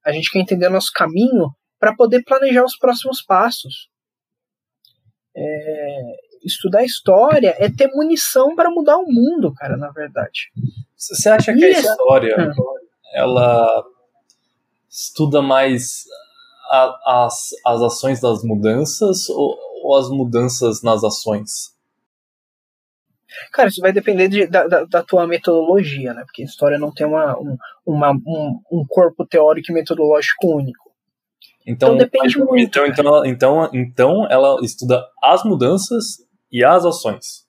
[0.05, 1.49] A gente quer entender o nosso caminho
[1.81, 3.89] para poder planejar os próximos passos.
[5.35, 10.51] É, estudar história é ter munição para mudar o mundo, cara, na verdade.
[10.97, 12.53] Você acha que E a essa- história Ah.
[13.15, 13.85] ela
[14.89, 16.05] estuda mais
[16.71, 21.73] a- as, as ações das mudanças ou, ou as mudanças nas ações?
[23.53, 26.23] Cara, isso vai depender de- da, da, da tua metodologia, né?
[26.25, 30.93] Porque a história não tem uma, um, uma, um, um corpo teórico e metodológico único.
[31.67, 36.19] Então, Então depende mas- muito, Então, então, então, então ela estuda as mudanças
[36.53, 37.47] e as ações,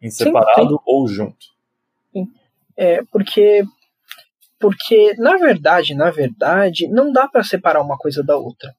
[0.00, 1.46] em Sim, separado ou junto.
[2.76, 3.64] É, porque,
[4.58, 8.74] porque, na verdade, na verdade, não dá para separar uma coisa da outra.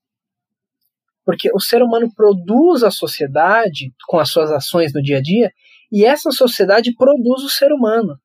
[1.24, 5.52] Porque o ser humano produz a sociedade com as suas ações no dia a dia,
[5.92, 8.20] e essa sociedade produz o ser humano.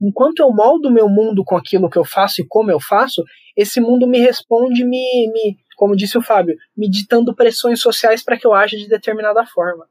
[0.00, 3.22] Enquanto eu moldo o meu mundo com aquilo que eu faço e como eu faço,
[3.56, 8.36] esse mundo me responde, me, me como disse o Fábio, me ditando pressões sociais para
[8.36, 9.86] que eu aja de determinada forma.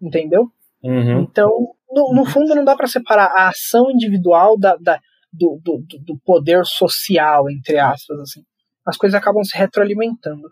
[0.00, 0.50] Entendeu?
[0.82, 1.20] Uhum.
[1.22, 5.00] Então, no, no fundo, não dá para separar a ação individual da, da-
[5.32, 8.18] do, do, do- poder social, entre aspas.
[8.20, 8.44] Assim.
[8.86, 10.50] As coisas acabam se retroalimentando.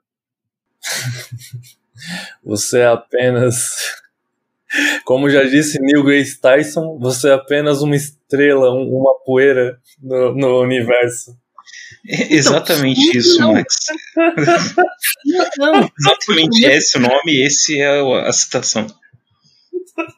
[2.45, 3.71] Você é apenas.
[5.05, 10.35] Como já disse Neil Grace Tyson, você é apenas uma estrela, um- uma poeira no,
[10.35, 11.39] no universo.
[12.09, 13.53] É exatamente sim, isso, não.
[13.55, 13.75] Max.
[15.59, 18.87] Não, Exatamente esse o nome, esse é a citação.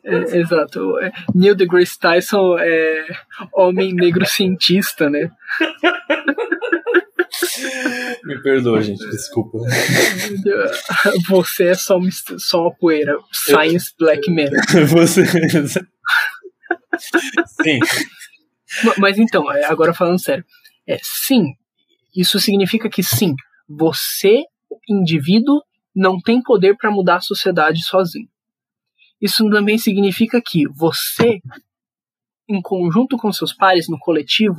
[0.05, 0.99] é, exato.
[1.01, 3.07] É, Neil deGrasse Tyson é
[3.53, 5.31] homem negro cientista, né?
[8.25, 9.59] Me perdoa, gente, desculpa.
[11.29, 12.09] Você é só uma,
[12.39, 13.18] só uma poeira.
[13.33, 14.51] Science Black Man.
[14.89, 15.25] Você.
[17.62, 17.79] Sim.
[18.85, 20.45] Ma- Mas então, é, agora falando sério.
[20.87, 21.55] É, sim,
[22.14, 23.34] isso significa que sim,
[23.68, 24.44] você,
[24.88, 25.62] indivíduo,
[25.94, 28.28] não tem poder para mudar a sociedade sozinho.
[29.20, 31.40] Isso também significa que você,
[32.48, 34.56] em conjunto com seus pares no coletivo,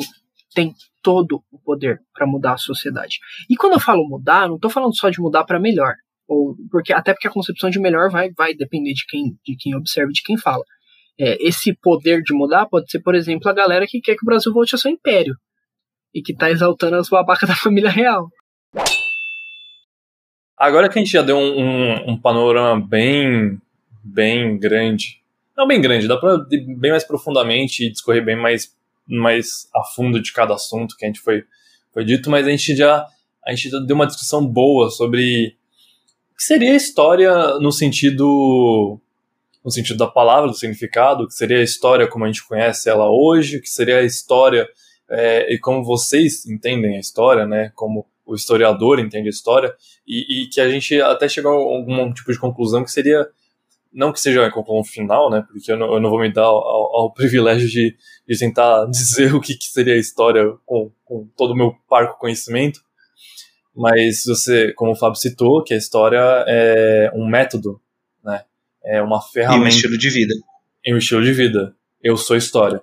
[0.53, 3.19] tem todo o poder para mudar a sociedade.
[3.49, 5.93] E quando eu falo mudar, não estou falando só de mudar para melhor,
[6.27, 9.75] ou porque até porque a concepção de melhor vai, vai depender de quem, de quem
[9.75, 10.63] observa, de quem fala.
[11.17, 14.25] É, esse poder de mudar pode ser, por exemplo, a galera que quer que o
[14.25, 15.35] Brasil volte a seu império
[16.15, 18.31] e que tá exaltando as babacas da família real.
[20.57, 23.59] Agora que a gente já deu um, um, um panorama bem,
[24.01, 25.21] bem grande,
[25.55, 28.73] não bem grande, dá pra ir bem mais profundamente e discorrer bem mais,
[29.05, 31.43] mais a fundo de cada assunto que a gente foi,
[31.93, 33.05] foi dito, mas a gente já
[33.45, 35.55] a gente já deu uma discussão boa sobre
[36.31, 38.99] o que seria a história no sentido
[39.63, 42.87] no sentido da palavra, do significado, o que seria a história como a gente conhece
[42.87, 44.67] ela hoje, o que seria a história
[45.09, 47.71] é, e como vocês entendem a história, né?
[47.75, 49.73] Como o historiador entende a história,
[50.07, 53.27] e, e que a gente até chegou a algum tipo de conclusão que seria
[53.93, 55.45] não que seja a conclusão final, né?
[55.47, 57.95] Porque eu não, eu não vou me dar ao, ao- ao privilégio de,
[58.27, 62.19] de tentar dizer o que, que seria a história com, com todo o meu parco
[62.19, 62.81] conhecimento.
[63.75, 67.79] Mas você, como o Fábio citou, que a história é um método,
[68.23, 68.43] né?
[68.83, 70.33] É uma E um ferramenta estilo de vida.
[70.85, 71.75] em um estilo de vida.
[72.01, 72.81] Eu sou história.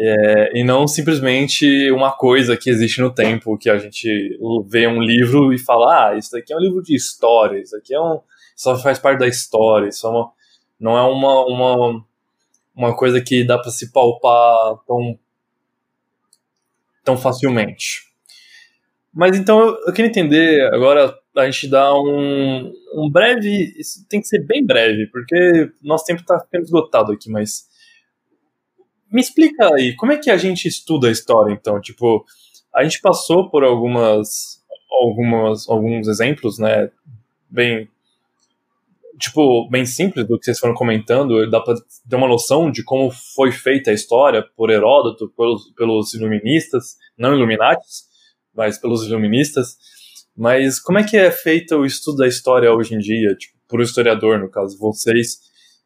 [0.00, 5.02] É, e não simplesmente uma coisa que existe no tempo, que a gente vê um
[5.02, 8.20] livro e fala, ah, isso daqui é um livro de história, isso aqui é um,
[8.54, 10.30] só faz parte da história, isso é uma,
[10.78, 12.04] não é uma, uma,
[12.76, 15.18] uma coisa que dá para se palpar tão,
[17.02, 18.06] tão facilmente.
[19.12, 23.74] Mas então eu, eu queria entender agora a gente dá um, um breve.
[23.78, 27.67] Isso tem que ser bem breve, porque nosso tempo está ficando esgotado aqui, mas.
[29.10, 31.80] Me explica aí, como é que a gente estuda a história, então?
[31.80, 32.24] Tipo,
[32.74, 34.62] a gente passou por algumas.
[34.90, 36.90] algumas alguns exemplos, né?
[37.50, 37.88] Bem.
[39.18, 41.74] tipo, bem simples do que vocês foram comentando, dá pra
[42.08, 47.34] ter uma noção de como foi feita a história por Heródoto, pelos, pelos iluministas, não
[47.34, 48.04] iluminatis,
[48.54, 49.76] mas pelos iluministas.
[50.36, 53.80] Mas como é que é feito o estudo da história hoje em dia, tipo, por
[53.80, 55.40] um historiador, no caso, vocês,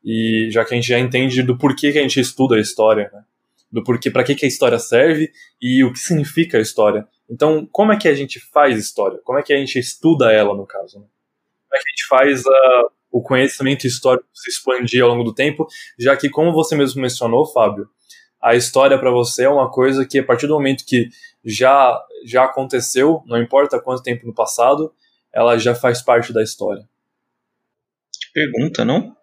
[0.04, 3.10] e já que a gente já entende do porquê que a gente estuda a história,
[3.12, 3.22] né?
[3.70, 7.06] Do porquê, para que, que a história serve e o que significa a história.
[7.30, 9.18] Então, como é que a gente faz história?
[9.24, 10.98] Como é que a gente estuda ela, no caso?
[10.98, 11.06] Né?
[11.68, 15.34] Como é que a gente faz a, o conhecimento histórico se expandir ao longo do
[15.34, 15.66] tempo,
[15.98, 17.88] já que, como você mesmo mencionou, Fábio,
[18.42, 21.08] a história para você é uma coisa que, a partir do momento que
[21.44, 24.92] já, já aconteceu, não importa quanto tempo no passado,
[25.32, 26.82] ela já faz parte da história.
[28.34, 29.16] Pergunta, não?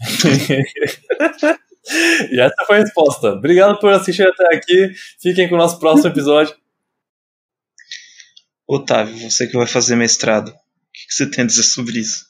[2.30, 3.32] e essa foi a resposta.
[3.32, 4.92] Obrigado por assistir até aqui.
[5.20, 6.54] Fiquem com o nosso próximo episódio.
[8.66, 10.52] Otávio, você que vai fazer mestrado, o
[10.92, 12.24] que que você tem a dizer sobre isso?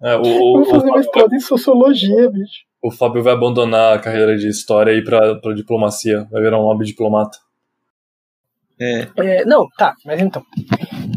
[0.00, 2.62] É, o, o, Vou o, fazer Fábio, mestrado em sociologia, bicho.
[2.80, 6.26] o Fábio vai abandonar a carreira de história e ir pra, pra diplomacia.
[6.30, 7.38] Vai virar um lobby diplomata.
[8.80, 10.44] É, É, não, tá, mas então.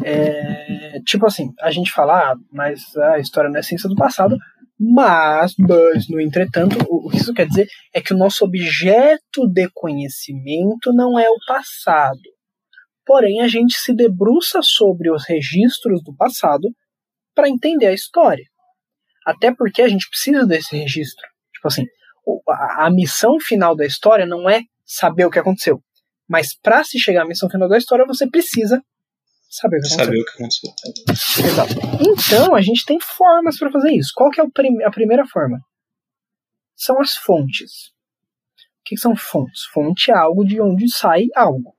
[0.03, 0.54] É,
[1.01, 4.37] tipo assim, a gente fala, ah, mas a história não é ciência do passado,
[4.79, 9.69] mas, mas no entretanto, o, que isso quer dizer é que o nosso objeto de
[9.73, 12.19] conhecimento não é o passado.
[13.05, 16.67] Porém, a gente se debruça sobre os registros do passado
[17.33, 18.45] para entender a história.
[19.25, 21.25] Até porque a gente precisa desse registro.
[21.53, 21.85] Tipo assim,
[22.77, 25.81] a missão final da história não é saber o que aconteceu.
[26.27, 28.81] Mas para se chegar à missão final da história, você precisa
[29.49, 30.05] saber o que aconteceu.
[30.05, 31.45] saber o que aconteceu.
[31.45, 31.73] Exato.
[32.01, 34.11] Então, a gente tem formas para fazer isso.
[34.15, 35.59] Qual que é a primeira forma?
[36.75, 37.87] São as fontes.
[37.87, 39.65] O que que são fontes?
[39.65, 41.75] Fonte é algo de onde sai algo.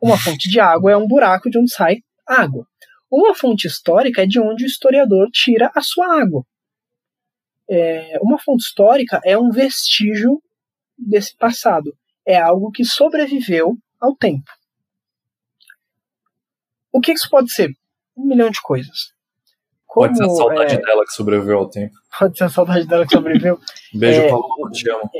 [0.00, 2.66] Uma fonte de água é um buraco de onde sai água.
[3.10, 6.44] Uma fonte histórica é de onde o historiador tira a sua água.
[7.70, 10.42] É, uma fonte histórica é um vestígio
[10.98, 11.96] desse passado.
[12.26, 14.50] É algo que sobreviveu ao tempo.
[16.94, 17.70] O que isso pode ser?
[18.16, 19.12] Um milhão de coisas.
[19.92, 21.94] Pode ser a Como, saudade é, dela que sobreviveu ao tempo.
[22.18, 23.58] pode ser a saudade dela que sobreviveu.
[23.94, 25.10] Beijo, É, Paulo, te amo.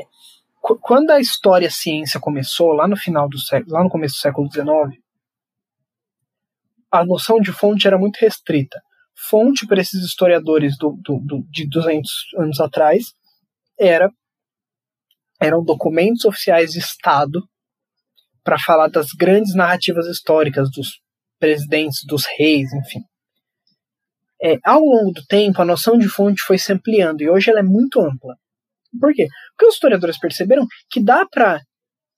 [0.61, 4.19] Qu- quando a história ciência começou, lá no final do século, lá no começo do
[4.19, 5.01] século XIX,
[6.91, 8.81] a noção de fonte era muito restrita.
[9.29, 13.13] Fonte para esses historiadores do, do- do- de 200 anos atrás
[13.79, 14.09] era
[15.41, 17.41] eram documentos oficiais de Estado
[18.43, 21.01] para falar das grandes narrativas históricas dos
[21.45, 23.01] presidentes, dos reis, enfim.
[24.41, 27.59] É, ao longo do tempo, a noção de fonte foi se ampliando e hoje ela
[27.59, 28.35] é muito ampla.
[28.99, 29.27] Por quê?
[29.51, 31.61] Porque os historiadores perceberam que dá para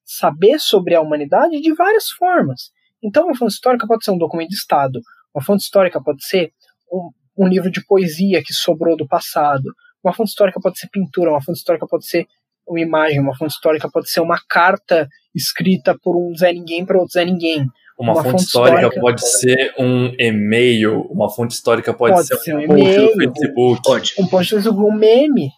[0.06, 2.72] saber sobre a humanidade de várias formas.
[3.04, 5.02] Então, uma fonte histórica pode ser um documento de Estado,
[5.36, 6.52] uma fonte histórica pode ser
[6.90, 11.32] um, um livro de poesia que sobrou do passado, uma fonte histórica pode ser pintura,
[11.32, 12.26] uma fonte histórica pode ser
[12.66, 15.06] uma imagem, uma fonte histórica pode ser uma carta
[15.36, 17.68] escrita por um Zé Ninguém para outro Zé Ninguém.
[17.98, 19.02] Uma, Uma fonte, fonte histórica, histórica.
[19.02, 22.84] pode ser um e-mail, uma fonte histórica pode, Pode ser ser um um post no
[22.84, 23.14] e-mail.
[23.16, 23.82] Facebook.
[23.84, 24.14] Pode.
[24.20, 25.50] Um post do Facebook, um meme.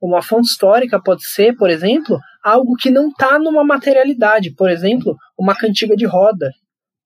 [0.00, 4.50] Uma fonte histórica pode ser, por exemplo, algo que não está numa materialidade.
[4.54, 6.50] Por exemplo, uma cantiga de roda.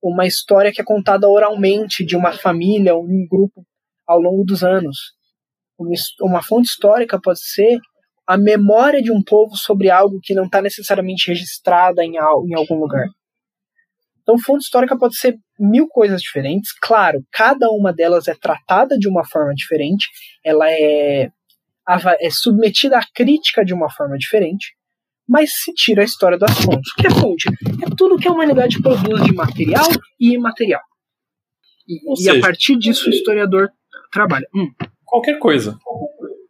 [0.02, 3.64] Uma história que é contada oralmente de uma família ou um grupo
[4.06, 5.12] ao longo dos anos.
[6.20, 7.78] Uma, fonte histórica pode ser
[8.26, 12.78] a memória de um povo sobre algo que não está necessariamente registrada em, em algum
[12.80, 13.06] lugar.
[14.30, 16.72] Então, fonte histórica pode ser mil coisas diferentes.
[16.80, 20.06] Claro, cada uma delas é tratada de uma forma diferente,
[20.44, 21.28] ela é,
[22.20, 24.76] é submetida à crítica de uma forma diferente,
[25.28, 26.92] mas se tira a história das fontes.
[26.92, 27.48] O que é fonte?
[27.84, 29.88] É tudo que a humanidade produz de material
[30.20, 30.82] e imaterial.
[31.88, 33.68] E, e a seja, partir disso o historiador
[34.12, 34.46] trabalha.
[34.54, 34.70] Hum.
[35.04, 35.76] Qualquer coisa.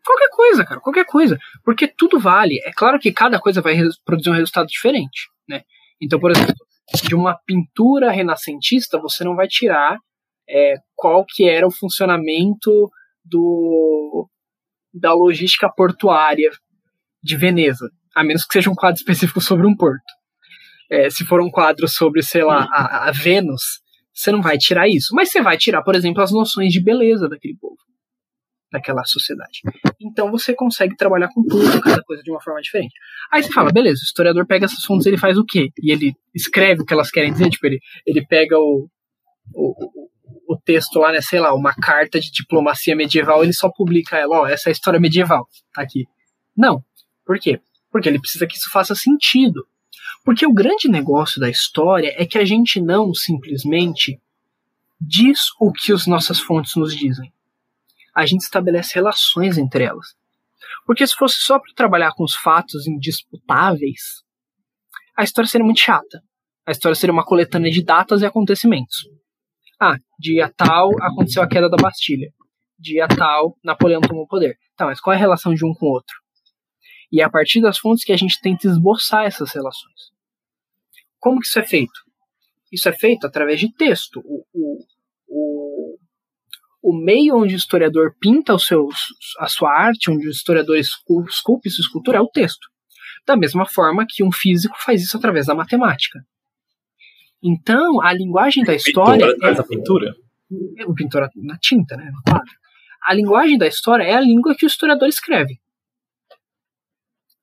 [0.04, 1.38] Qualquer coisa, cara, qualquer coisa.
[1.64, 2.60] Porque tudo vale.
[2.62, 5.62] É claro que cada coisa vai produzir um resultado diferente, né?
[6.00, 6.54] Então, por exemplo,
[6.94, 9.98] de uma pintura renascentista, você não vai tirar
[10.48, 12.90] é, qual que era o funcionamento
[13.24, 14.28] do
[14.92, 16.50] da logística portuária
[17.22, 20.02] de Veneza, a menos que seja um quadro específico sobre um porto.
[20.90, 23.62] É, se for um quadro sobre, sei lá, a, a Vênus,
[24.12, 25.14] você não vai tirar isso.
[25.14, 27.76] Mas você vai tirar, por exemplo, as noções de beleza daquele povo,
[28.72, 29.60] daquela sociedade.
[30.00, 32.94] Então você consegue trabalhar com tudo, cada coisa de uma forma diferente.
[33.32, 35.70] Aí você fala, beleza, o historiador pega essas fontes ele faz o quê?
[35.82, 38.88] E ele escreve o que elas querem dizer, tipo, ele, ele pega o,
[39.54, 40.10] o, o-
[40.48, 44.40] o texto lá, né, sei lá, uma carta de diplomacia medieval, ele só publica ela,
[44.40, 46.06] ó, essa é a história medieval, tá aqui.
[46.56, 46.82] Não.
[47.24, 47.60] Por quê?
[47.90, 49.64] Porque ele precisa que isso faça sentido.
[50.24, 54.20] Porque o grande negócio da história é que a gente não simplesmente
[55.00, 57.32] diz o que as nossas fontes nos dizem.
[58.14, 60.06] A gente estabelece relações entre elas.
[60.86, 64.22] Porque se fosse só para trabalhar com os fatos indisputáveis,
[65.16, 66.22] a história seria muito chata.
[66.66, 69.06] A história seria uma coletânea de datas e acontecimentos.
[69.80, 72.32] Ah, dia tal aconteceu a queda da Bastilha.
[72.78, 74.56] Dia tal, Napoleão tomou o poder.
[74.76, 76.16] Tá, mas qual é a relação de um com o outro?
[77.12, 80.10] E é a partir das fontes que a gente tenta esboçar essas relações.
[81.18, 82.00] Como que isso é feito?
[82.72, 84.20] Isso é feito através de texto.
[84.24, 84.78] O, o,
[85.28, 85.59] o,
[86.82, 88.94] o meio onde o historiador pinta os seus,
[89.38, 92.66] a sua arte, onde o historiador escu- esculpe sua escultura, é o texto.
[93.26, 96.20] Da mesma forma que um físico faz isso através da matemática.
[97.42, 99.26] Então, a linguagem da história.
[99.26, 100.14] Pintura é- a pintura?
[100.86, 102.10] o pintor na tinta, né?
[102.12, 102.50] no quadro.
[103.02, 105.58] A linguagem da história é a língua que o historiador escreve.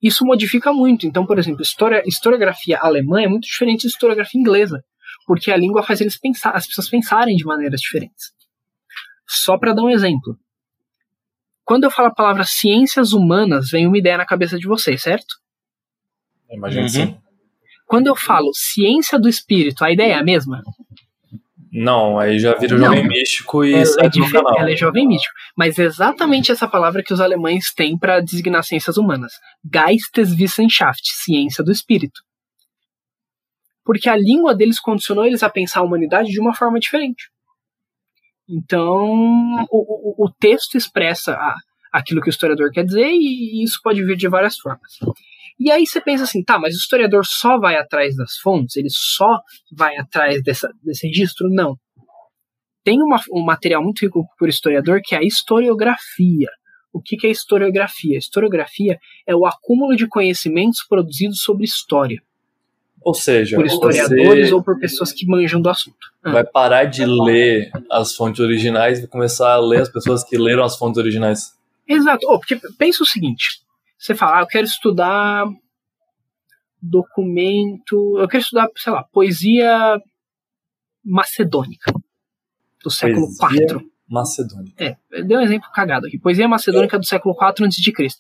[0.01, 1.07] Isso modifica muito.
[1.07, 4.83] Então, por exemplo, história, historiografia alemã é muito diferente de historiografia inglesa,
[5.25, 8.31] porque a língua faz eles pensar, as pessoas pensarem de maneiras diferentes.
[9.27, 10.37] Só para dar um exemplo.
[11.65, 15.35] Quando eu falo a palavra ciências humanas, vem uma ideia na cabeça de vocês, certo?
[16.49, 17.05] Imagino que Uhum.
[17.07, 17.17] sim.
[17.85, 20.63] Quando eu falo ciência do espírito, a ideia é a mesma?
[21.71, 22.85] Não, aí já vira Não.
[22.87, 24.59] jovem místico e ela, é sai do difer- canal.
[24.59, 25.33] ela é jovem mítico.
[25.55, 29.33] Mas é exatamente essa palavra que os alemães têm para designar ciências humanas.
[29.71, 32.21] Geisteswissenschaft, ciência do espírito.
[33.83, 37.29] Porque a língua deles condicionou eles a pensar a humanidade de uma forma diferente.
[38.49, 39.05] Então,
[39.69, 41.55] o, o- o texto expressa a-
[41.91, 44.91] aquilo que o historiador quer dizer e isso pode vir de várias formas.
[45.59, 48.75] E aí você pensa assim, tá, mas o historiador só vai atrás das fontes?
[48.75, 49.39] Ele só
[49.75, 51.49] vai atrás dessa, desse registro?
[51.49, 51.75] Não
[52.83, 56.47] tem uma- um material muito rico por historiador que é a historiografia.
[56.93, 58.17] O que, que é historiografia?
[58.17, 62.17] Historiografia é o acúmulo de conhecimentos produzidos sobre história,
[63.07, 66.11] Ou seja, por historiadores ou por pessoas que manjam do assunto.
[66.21, 70.37] Ah, vai parar de ler as fontes originais e começar a ler as pessoas que
[70.37, 71.53] leram as fontes originais.
[71.87, 72.27] Exato.
[72.29, 73.61] Oh, porque pensa o seguinte:
[73.97, 75.45] você fala, ah, eu quero estudar
[76.81, 80.01] documento, eu quero estudar, sei lá, poesia
[81.01, 81.93] macedônica
[82.83, 83.89] do século Poesia IV.
[84.09, 84.71] Macedônia.
[84.77, 86.17] É, deu um exemplo cagado aqui.
[86.17, 88.15] Poesia macedônica do século IV a.C.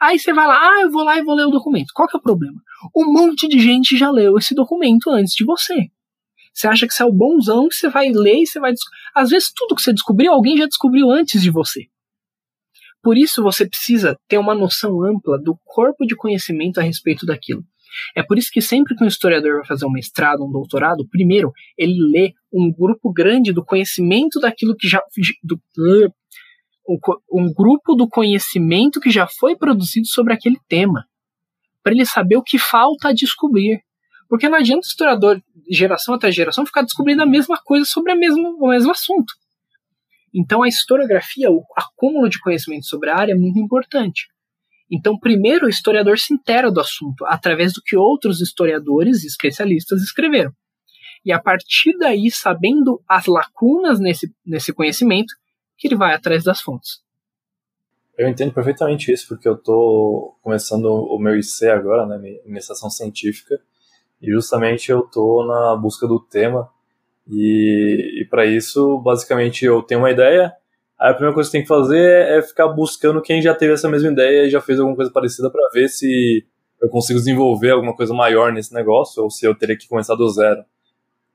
[0.00, 1.92] Aí você vai lá, ah, eu vou lá e vou ler o documento.
[1.94, 2.60] Qual que é o problema?
[2.96, 5.90] Um monte de gente já leu esse documento antes de você.
[6.52, 8.72] Você acha que você é o bonzão, que você vai ler e você vai.
[9.14, 11.86] Às vezes tudo que você descobriu, alguém já descobriu antes de você.
[13.00, 17.64] Por isso você precisa ter uma noção ampla do corpo de conhecimento a respeito daquilo.
[18.14, 21.52] É por isso que sempre que um historiador vai fazer um mestrado, um doutorado, primeiro
[21.76, 25.02] ele lê um grupo grande do conhecimento daquilo que já.
[25.42, 25.60] Do,
[27.30, 31.04] um, grupo do conhecimento que já foi produzido sobre aquele tema.
[31.82, 33.80] Para ele saber o que falta a descobrir.
[34.28, 38.16] Porque não adianta o historiador, geração até geração, ficar descobrindo a mesma coisa sobre a
[38.16, 39.32] mesma, o mesmo assunto.
[40.34, 44.28] Então a historiografia, o acúmulo de conhecimento sobre a área é muito importante.
[44.90, 50.02] Então, primeiro, o historiador se intera do assunto, através do que outros historiadores e especialistas
[50.02, 50.52] escreveram.
[51.24, 55.34] E a partir daí, sabendo as lacunas nesse, nesse conhecimento,
[55.76, 57.02] que ele vai atrás das fontes.
[58.16, 62.90] Eu entendo perfeitamente isso, porque eu tô começando o meu IC agora, né, minha iniciação
[62.90, 63.60] científica,
[64.20, 66.68] e justamente eu tô na busca do tema,
[67.30, 70.52] e, e para isso, basicamente, eu tenho uma ideia,
[70.98, 73.88] aí a primeira coisa que tem que fazer é ficar buscando quem já teve essa
[73.88, 76.44] mesma ideia e já fez alguma coisa parecida para ver se
[76.80, 80.28] eu consigo desenvolver alguma coisa maior nesse negócio, ou se eu teria que começar do
[80.28, 80.62] zero.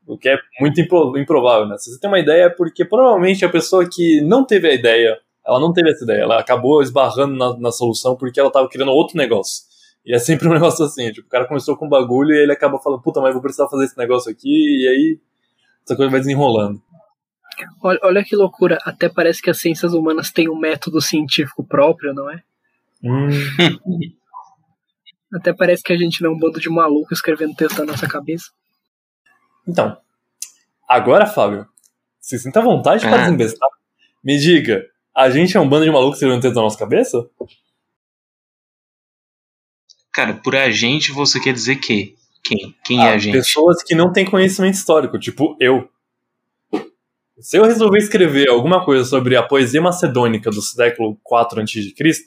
[0.07, 1.77] O que é muito impro- improvável, né?
[1.77, 5.17] Se você tem uma ideia é porque provavelmente a pessoa que não teve a ideia
[5.45, 8.91] ela não teve essa ideia, ela acabou esbarrando na, na solução porque ela tava criando
[8.91, 9.65] outro negócio.
[10.05, 12.51] E é sempre um negócio assim, tipo, o cara começou com um bagulho e ele
[12.51, 15.19] acaba falando, puta, mas vou precisar fazer esse negócio aqui, e aí
[15.85, 16.81] essa coisa vai desenrolando.
[17.81, 22.13] Olha, olha que loucura, até parece que as ciências humanas têm um método científico próprio,
[22.13, 22.41] não é?
[23.03, 23.29] Hum,
[25.33, 28.07] Até parece que a gente não é um bando de maluco escrevendo texto na nossa
[28.07, 28.51] cabeça.
[29.67, 29.97] então,
[30.87, 31.67] agora, Fábio,
[32.19, 33.23] se sinta à vontade para Ah.
[33.25, 33.69] desembestar.
[34.23, 34.85] Me diga,
[35.15, 37.29] a gente é um bando de malucos escrevendo texto na nossa cabeça?
[40.11, 42.15] Cara, por a gente você quer dizer que?
[42.43, 42.75] Quem?
[42.85, 43.33] Quem é Ah, a gente?
[43.33, 45.89] Pessoas que não têm conhecimento histórico, tipo eu.
[47.39, 52.23] Se eu resolver escrever alguma coisa sobre a poesia macedônica do século IV a.C.,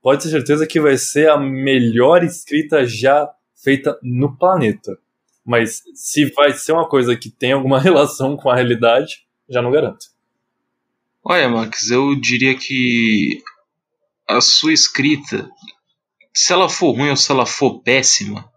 [0.00, 3.30] pode ter certeza que vai ser a melhor escrita já
[3.62, 4.98] feita no planeta.
[5.44, 9.70] Mas se vai ser uma coisa que tem alguma relação com a realidade, já não
[9.70, 10.06] garanto.
[11.22, 13.42] Olha, Max, eu diria que
[14.28, 15.48] a sua escrita,
[16.34, 18.50] se ela for ruim ou se ela for péssima,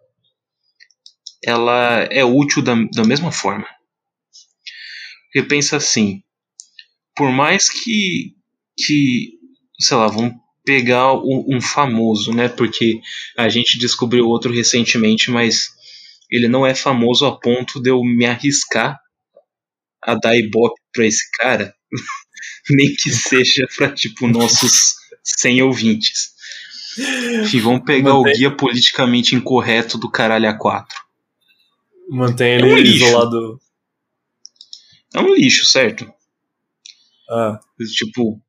[1.43, 3.67] ela é útil da, da mesma forma.
[5.37, 6.23] Porque pensa assim,
[7.15, 8.33] por mais que,
[8.75, 9.33] que
[9.79, 10.33] sei lá, vamos
[10.65, 12.49] pegar um, um famoso, né?
[12.49, 12.99] Porque
[13.37, 15.67] a gente descobriu outro recentemente, mas
[16.31, 18.99] ele não é famoso a ponto de eu me arriscar
[20.01, 21.71] a dar ibope pra esse cara,
[22.71, 26.31] nem que seja pra, tipo, nossos 100 ouvintes.
[27.43, 30.85] Enfim, vamos pegar Mantém- o guia politicamente incorreto do caralho A4.
[32.09, 33.05] Mantém É ele um lixo.
[33.05, 33.59] isolado.
[35.17, 36.07] É um lixo, certo?
[37.29, 37.59] Ah,
[37.95, 38.39] Tipo,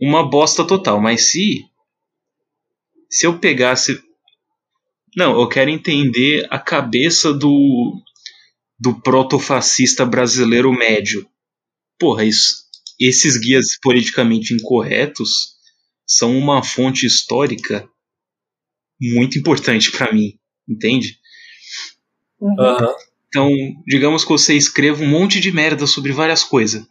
[0.00, 0.98] uma bosta total.
[1.00, 1.64] Mas se.
[3.10, 4.02] Se eu pegasse.
[5.14, 8.00] Não, eu quero entender a cabeça do.
[8.78, 11.28] Do protofascista brasileiro médio.
[11.98, 12.64] Porra, isso,
[12.98, 15.54] esses guias politicamente incorretos
[16.06, 17.86] são uma fonte histórica
[19.00, 20.38] muito importante pra mim,
[20.68, 21.18] entende?
[22.40, 22.58] Uhum.
[22.58, 22.94] aham.
[23.30, 23.48] Então,
[23.86, 26.84] digamos que você escreva um monte de merda sobre várias coisas.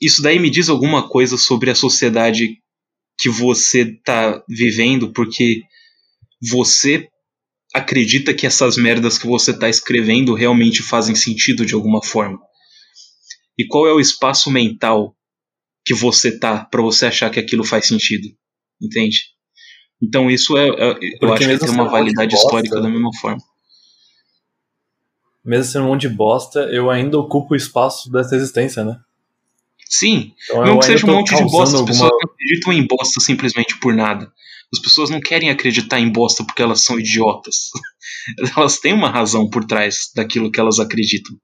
[0.00, 2.56] Isso daí me diz alguma coisa sobre a sociedade
[3.18, 5.60] que você tá vivendo, porque
[6.50, 7.06] você
[7.74, 12.38] acredita que essas merdas que você tá escrevendo realmente fazem sentido de alguma forma.
[13.58, 15.14] E qual é o espaço mental
[15.84, 18.28] que você tá pra você achar que aquilo faz sentido?
[18.80, 19.18] Entende?
[20.02, 23.10] Então isso é, é- eu Porque acho que tem uma um validade histórica da mesma
[23.20, 23.42] forma.
[25.48, 29.00] Mesmo sendo um monte de bosta, eu ainda ocupo o espaço dessa existência, né?
[29.88, 32.86] Sim, Então Não que seja um monte de bosta, as alguma- pessoas não acreditam em
[32.86, 34.30] bosta simplesmente por nada.
[34.70, 37.70] As pessoas não querem acreditar em bosta porque elas são idiotas.
[38.58, 41.34] elas têm uma razão por trás daquilo que elas acreditam.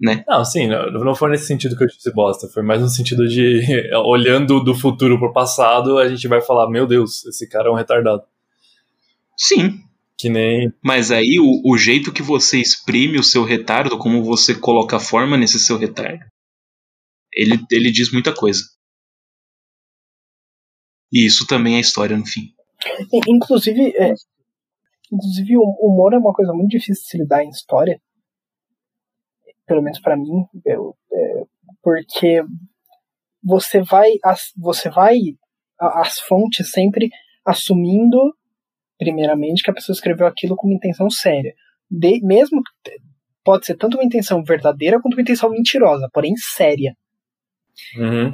[0.00, 0.24] Né?
[0.28, 2.46] Não, sim, não não foi nesse sentido que eu disse bosta.
[2.48, 3.62] Foi mais no sentido de,
[4.06, 7.76] olhando do futuro pro passado, a gente vai falar: Meu Deus, esse cara é um
[7.76, 8.22] retardado.
[9.36, 9.80] Sim,
[10.18, 10.72] Que nem.
[10.82, 15.36] mas aí o, o jeito que você exprime o seu retardo, como você coloca forma
[15.36, 16.24] nesse seu retardo,
[17.32, 18.62] ele, ele diz muita coisa.
[21.12, 22.52] E isso também é história no fim.
[23.12, 24.12] I- Inclusive, é,
[25.12, 28.00] inclusive, o humor é uma coisa muito difícil de se lidar em história.
[29.66, 30.44] Pelo menos pra mim.
[30.64, 31.42] eu- é,
[31.82, 32.42] porque
[33.42, 34.10] você vai.
[34.24, 35.16] As, você vai.
[35.78, 37.08] As fontes sempre
[37.44, 38.18] assumindo,
[38.98, 41.54] primeiramente, que a pessoa escreveu aquilo com uma intenção séria.
[41.90, 42.62] De, mesmo.
[43.44, 46.94] Pode ser tanto uma intenção verdadeira quanto uma intenção mentirosa, porém séria
[47.96, 48.30] Uhum.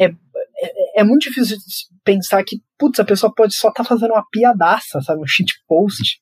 [0.97, 4.27] é muito difícil de se pensar que, putz, a pessoa pode só estar fazendo uma
[4.31, 5.21] piadaça, sabe?
[5.21, 6.21] Um shitpost.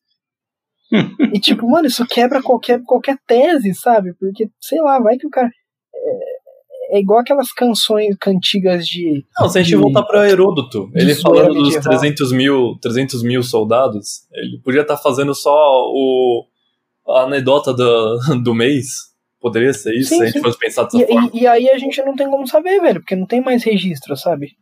[1.35, 4.15] e tipo, mano, isso quebra qualquer, qualquer tese, sabe?
[4.15, 5.49] Porque, sei lá, vai que o cara.
[5.95, 6.39] É,
[6.91, 9.25] é igual aquelas canções cantigas de.
[9.39, 11.83] Não, se a gente de- voltar para Heródoto, ele falando dos medieval.
[11.91, 16.47] 300 mil, 300 mil soldados, ele podia estar fazendo só o,
[17.09, 19.09] a anedota do, do mês.
[19.41, 20.43] Poderia ser isso, Sim, se a gente sim.
[20.43, 21.31] fosse pensar dessa E, forma.
[21.33, 24.17] e, e aí a gente não tem como saber, velho, porque não tem mais registro,
[24.17, 24.57] sabe?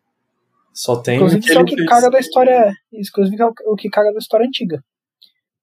[0.75, 1.89] Só tem Inclusive, isso é o que fez.
[1.89, 2.71] caga da história.
[2.93, 4.85] Inclusive, é o que caga da história antiga.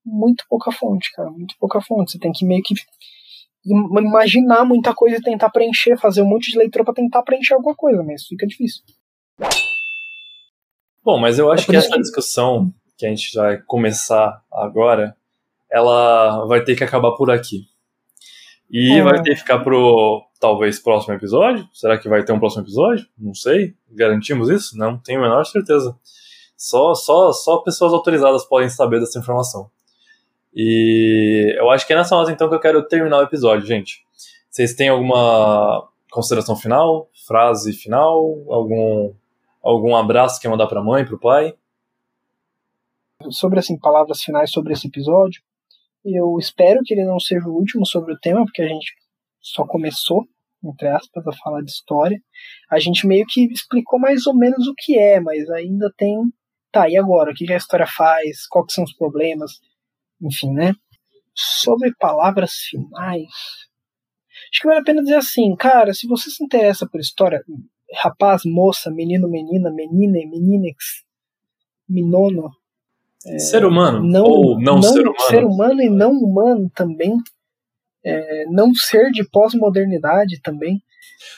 [0.04, 1.30] Muito pouca fonte, cara.
[1.30, 2.14] Muito pouca fonte.
[2.14, 2.74] Você tem que meio que
[3.66, 7.76] imaginar muita coisa e tentar preencher, fazer um monte de leitura pra tentar preencher alguma
[7.76, 8.82] coisa, mas fica difícil.
[11.04, 15.16] Bom, mas eu acho É que essa que- discussão que a gente vai começar agora,
[15.72, 17.66] ela vai ter que acabar por aqui.
[18.70, 19.04] E É.
[19.04, 21.68] vai ter que ficar pro, talvez, próximo episódio?
[21.74, 23.06] Será que vai ter um próximo episódio?
[23.18, 23.76] Não sei.
[23.92, 24.78] Garantimos isso?
[24.78, 25.96] Não tenho a menor certeza.
[26.56, 29.70] Só, só, só pessoas autorizadas podem saber dessa informação.
[30.56, 34.06] E eu acho que é nessa nota, então, que eu quero terminar o episódio, gente.
[34.50, 37.10] Vocês têm alguma consideração final?
[37.26, 38.20] Frase final?
[38.48, 39.14] Algum,
[39.64, 41.56] algum abraço que mandar pra mãe, pro pai?
[43.32, 45.42] Sobre assim, palavras finais sobre esse episódio.
[46.06, 48.94] Eu espero que ele não seja o último sobre o tema, porque a gente
[49.42, 50.24] só começou,
[50.64, 52.22] entre aspas, a falar de história.
[52.70, 56.16] A gente meio que explicou mais ou menos o que é, mas ainda tem.
[56.72, 57.32] Tá, e agora?
[57.32, 58.46] O que a história faz?
[58.48, 59.54] Quais são os problemas?
[60.24, 60.74] Enfim, né?
[61.36, 63.28] Sobre palavras finais.
[64.52, 67.44] Acho que vale a pena dizer assim, cara, se você se interessa por história,
[68.02, 71.04] rapaz, moça, menino, menina, menine, meninex,
[71.90, 72.52] minono,
[73.40, 74.06] ser humano?
[74.06, 75.82] É, não, ou não, ser humano?
[75.82, 77.16] e não humano também.
[78.06, 80.82] É, não ser de pós-modernidade também.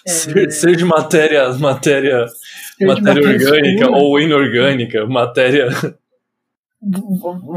[0.06, 4.02] É, Ser, ser de matéria, matéria, ser matéria orgânica escura.
[4.02, 5.68] ou inorgânica, matéria.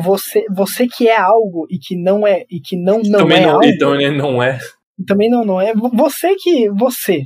[0.05, 3.47] Você, você que é algo e que não é e que não não também é
[3.47, 4.59] não, algo, então ele não é.
[5.07, 5.75] também não não é.
[5.75, 7.25] Vo- Você que você,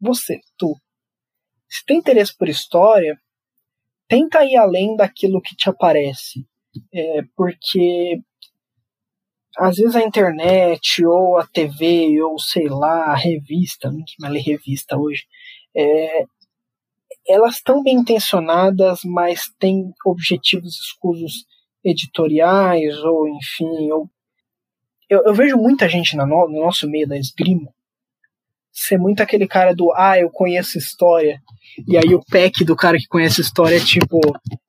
[0.00, 0.76] você, tu,
[1.68, 3.16] se tem interesse por história,
[4.08, 6.46] tenta ir além daquilo que te aparece,
[6.94, 8.20] é, porque
[9.58, 14.40] às vezes a internet, ou a TV, ou sei lá, a revista, ninguém mais lê
[14.40, 15.24] revista hoje,
[15.76, 16.24] é,
[17.28, 21.44] elas estão bem intencionadas, mas têm objetivos escusos
[21.84, 24.08] editoriais, ou enfim, ou
[25.08, 27.70] eu, eu vejo muita gente no, no nosso meio da esgrima
[28.72, 31.38] ser muito aquele cara do ah, eu conheço história.
[31.86, 34.18] E aí o pack do cara que conhece história é tipo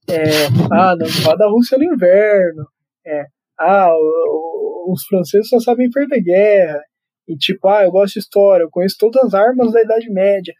[0.09, 2.67] é, ah, não vá da Rússia no inverno.
[3.05, 3.25] É,
[3.57, 6.81] ah, o, o, os franceses só sabem perder guerra.
[7.27, 10.53] E tipo, ah, eu gosto de história, eu conheço todas as armas da Idade Média.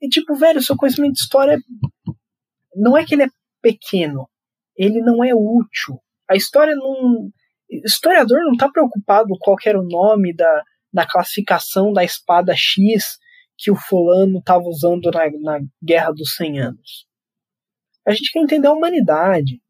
[0.00, 1.58] E tipo, velho, seu conhecimento de história
[2.74, 3.28] não é que ele é
[3.60, 4.28] pequeno,
[4.76, 6.00] ele não é útil.
[6.28, 7.30] A história não.
[7.84, 10.62] Historiador não está preocupado qual era o nome da,
[10.92, 13.18] da classificação da espada X
[13.56, 17.06] que o fulano estava usando na, na Guerra dos 100 Anos.
[18.06, 19.60] A gente quer entender a humanidade.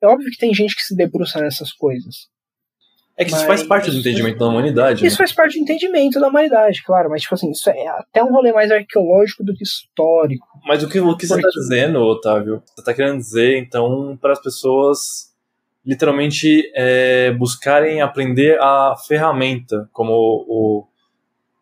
[0.00, 2.28] É óbvio que tem gente que se debruça nessas coisas.
[3.22, 5.06] É que isso faz parte do entendimento da humanidade.
[5.06, 5.18] Isso né?
[5.18, 7.08] faz parte do entendimento da humanidade, claro.
[7.10, 10.46] Mas, tipo assim, isso é até um rolê mais arqueológico do que histórico.
[10.66, 12.62] Mas o que, o que você está Porque- dizendo, Otávio?
[12.66, 15.32] Você está querendo dizer, então, para as pessoas
[15.84, 20.86] literalmente é, buscarem aprender a ferramenta, como o,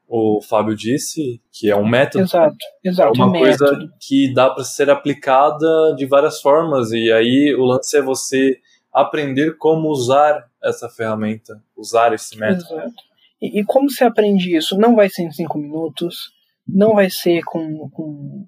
[0.08, 2.24] o, o Fábio disse, que é um método.
[2.24, 3.12] Exato, É exato.
[3.16, 3.58] uma um método.
[3.70, 8.58] coisa que dá para ser aplicada de várias formas, e aí o lance é você
[8.92, 12.74] aprender como usar essa ferramenta, usar esse método.
[12.74, 12.94] Exato.
[13.40, 14.76] E, e como você aprende isso?
[14.78, 16.30] Não vai ser em cinco minutos,
[16.66, 18.46] não vai ser com, com,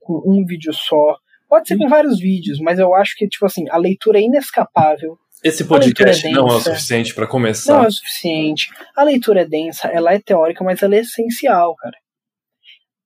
[0.00, 1.16] com um vídeo só.
[1.48, 5.16] Pode ser com vários vídeos, mas eu acho que, tipo assim, a leitura é inescapável.
[5.44, 7.84] Esse podcast leitura é não é o suficiente para Não começar.
[7.84, 8.68] é o suficiente.
[8.96, 11.96] A leitura é densa, ela é teórica, mas ela é essencial, cara.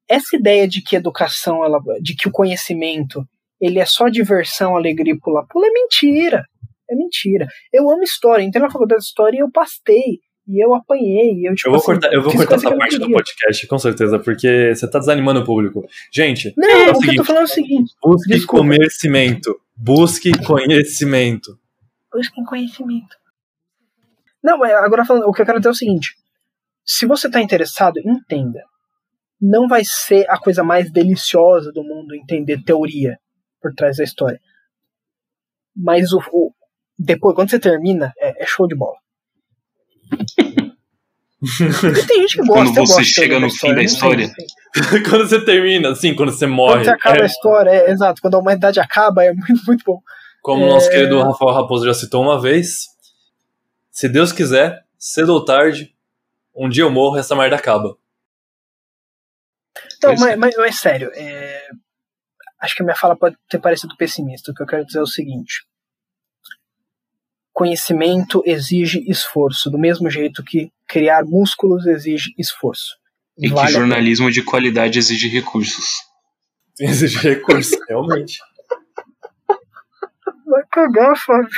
[0.08, 3.24] Essa ideia de que educação, ela, de que o conhecimento,
[3.60, 6.44] ele é só diversão, alegria e pula-pula, é mentira.
[6.90, 7.46] É mentira.
[7.72, 8.42] Eu amo história.
[8.42, 10.18] Entrei na faculdade de história e eu pastei.
[10.48, 11.46] E eu apanhei.
[11.46, 14.18] Eu, tipo, Eu vou assim, cortar, eu vou cortar essa parte do podcast, com certeza,
[14.18, 15.86] porque você tá desanimando o público.
[16.12, 18.66] Gente, Não, é o o que eu tô seguinte, falando é o seguinte: busque desculpa.
[18.66, 19.60] conhecimento.
[19.76, 21.58] Busque conhecimento.
[22.12, 23.16] busquem conhecimento.
[24.42, 26.16] Não, mas agora falando, o que eu quero dizer é o seguinte:
[26.84, 28.64] se você está interessado, entenda.
[29.40, 33.18] Não vai ser a coisa mais deliciosa do mundo entender teoria
[33.62, 34.38] por trás da história.
[35.74, 36.52] Mas o, o-
[37.02, 38.96] depois, quando você termina, é, é show de bola.
[41.80, 42.74] Porque tem gente que gosta.
[42.74, 44.30] Quando você chega no fim da história.
[45.08, 46.74] quando você termina, assim, quando você morre.
[46.74, 48.20] Quando você acaba é, a história, é, exato.
[48.20, 50.00] Quando a humanidade acaba, é muito, muito bom.
[50.42, 50.70] como o É.
[50.70, 52.88] nosso querido Rafael Raposo já citou uma vez,
[53.90, 55.94] se Deus quiser, cedo ou tarde,
[56.54, 57.96] um dia eu morro e essa merda acaba.
[60.02, 60.36] Não, Pois mas, é.
[60.36, 61.68] mas, mas sério, é,
[62.60, 64.50] acho que a minha fala pode ter parecido pessimista.
[64.50, 65.64] O que eu quero dizer é o seguinte:
[67.52, 72.96] conhecimento exige esforço, do mesmo jeito que criar músculos exige esforço.
[73.38, 73.78] E que Vale pena.
[73.78, 76.08] jornalismo de qualidade exige recursos.
[76.80, 78.38] Exige recurso, realmente.
[80.46, 81.50] Vai cagar, Fábio.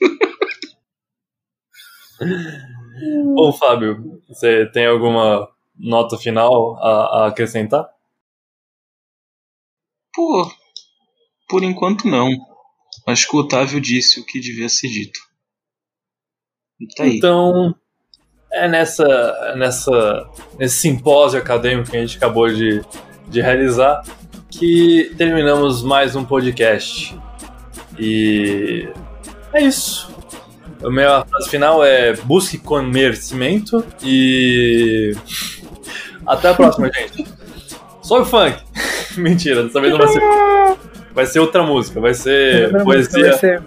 [3.36, 7.88] Ô, Fábio, você tem alguma nota final a, a acrescentar?
[10.14, 10.50] Pô,
[11.48, 12.28] por enquanto não.
[13.06, 15.20] Acho que o Otávio disse o que devia ser dito.
[16.96, 17.06] Tá.
[17.06, 17.74] Então,
[18.52, 22.82] é nessa, nessa, nesse simpósio acadêmico que a gente acabou de,
[23.28, 24.02] de realizar
[24.50, 27.18] que terminamos mais um podcast.
[27.98, 28.88] E
[29.52, 30.12] é isso.
[30.84, 35.14] A minha frase final é busque conhecimento e
[36.26, 37.26] até a próxima, gente.
[38.02, 38.58] Sobe o funk!
[39.16, 40.22] Mentira, dessa vez não vai ser.
[41.14, 43.62] Vai ser outra música, vai ser Vai poesia, ser-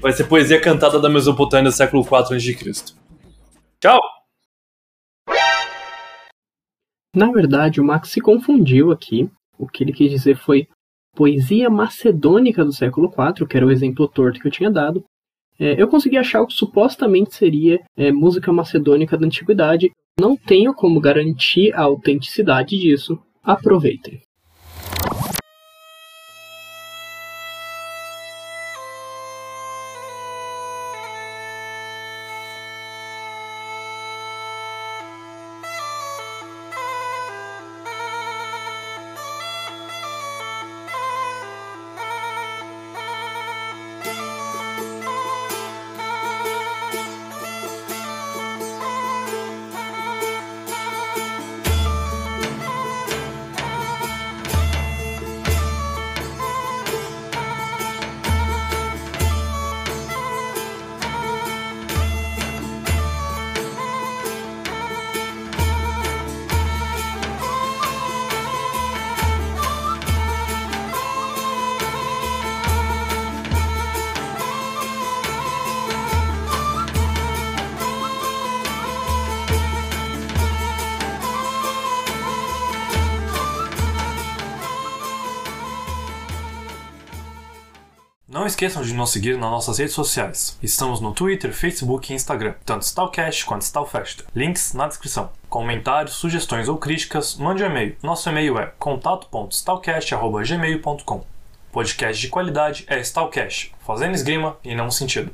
[0.00, 2.94] vai ser poesia cantada da Mesopotâmia do século IV a.C.
[3.80, 4.00] Tchau!
[7.14, 9.28] Na verdade, o Max se confundiu aqui.
[9.58, 10.66] O que ele quis dizer foi
[11.14, 15.04] poesia macedônica do século IV, que era o exemplo torto que eu tinha dado.
[15.58, 19.92] É, eu consegui achar o que supostamente seria é, música macedônica da antiguidade.
[20.18, 23.16] Não tenho como garantir a autenticidade disso.
[23.42, 24.20] Aproveitem.
[88.64, 90.58] Esqueçam de nos seguir nas nossas redes sociais.
[90.62, 94.24] Estamos no Twitter, Facebook e Instagram, tanto Stalcast quanto Stalfesta.
[94.34, 95.30] Links na descrição.
[95.50, 97.94] Comentários, sugestões ou críticas, mande um e-mail.
[98.02, 101.26] Nosso e-mail é contato.stalcast.gmail.com
[101.70, 105.30] Podcast de qualidade é Stalcast, fazendo esgrima e não sentido.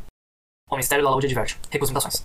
[0.68, 1.56] O Ministério da Saúde adverte.
[1.70, 2.18] Recusa imitações.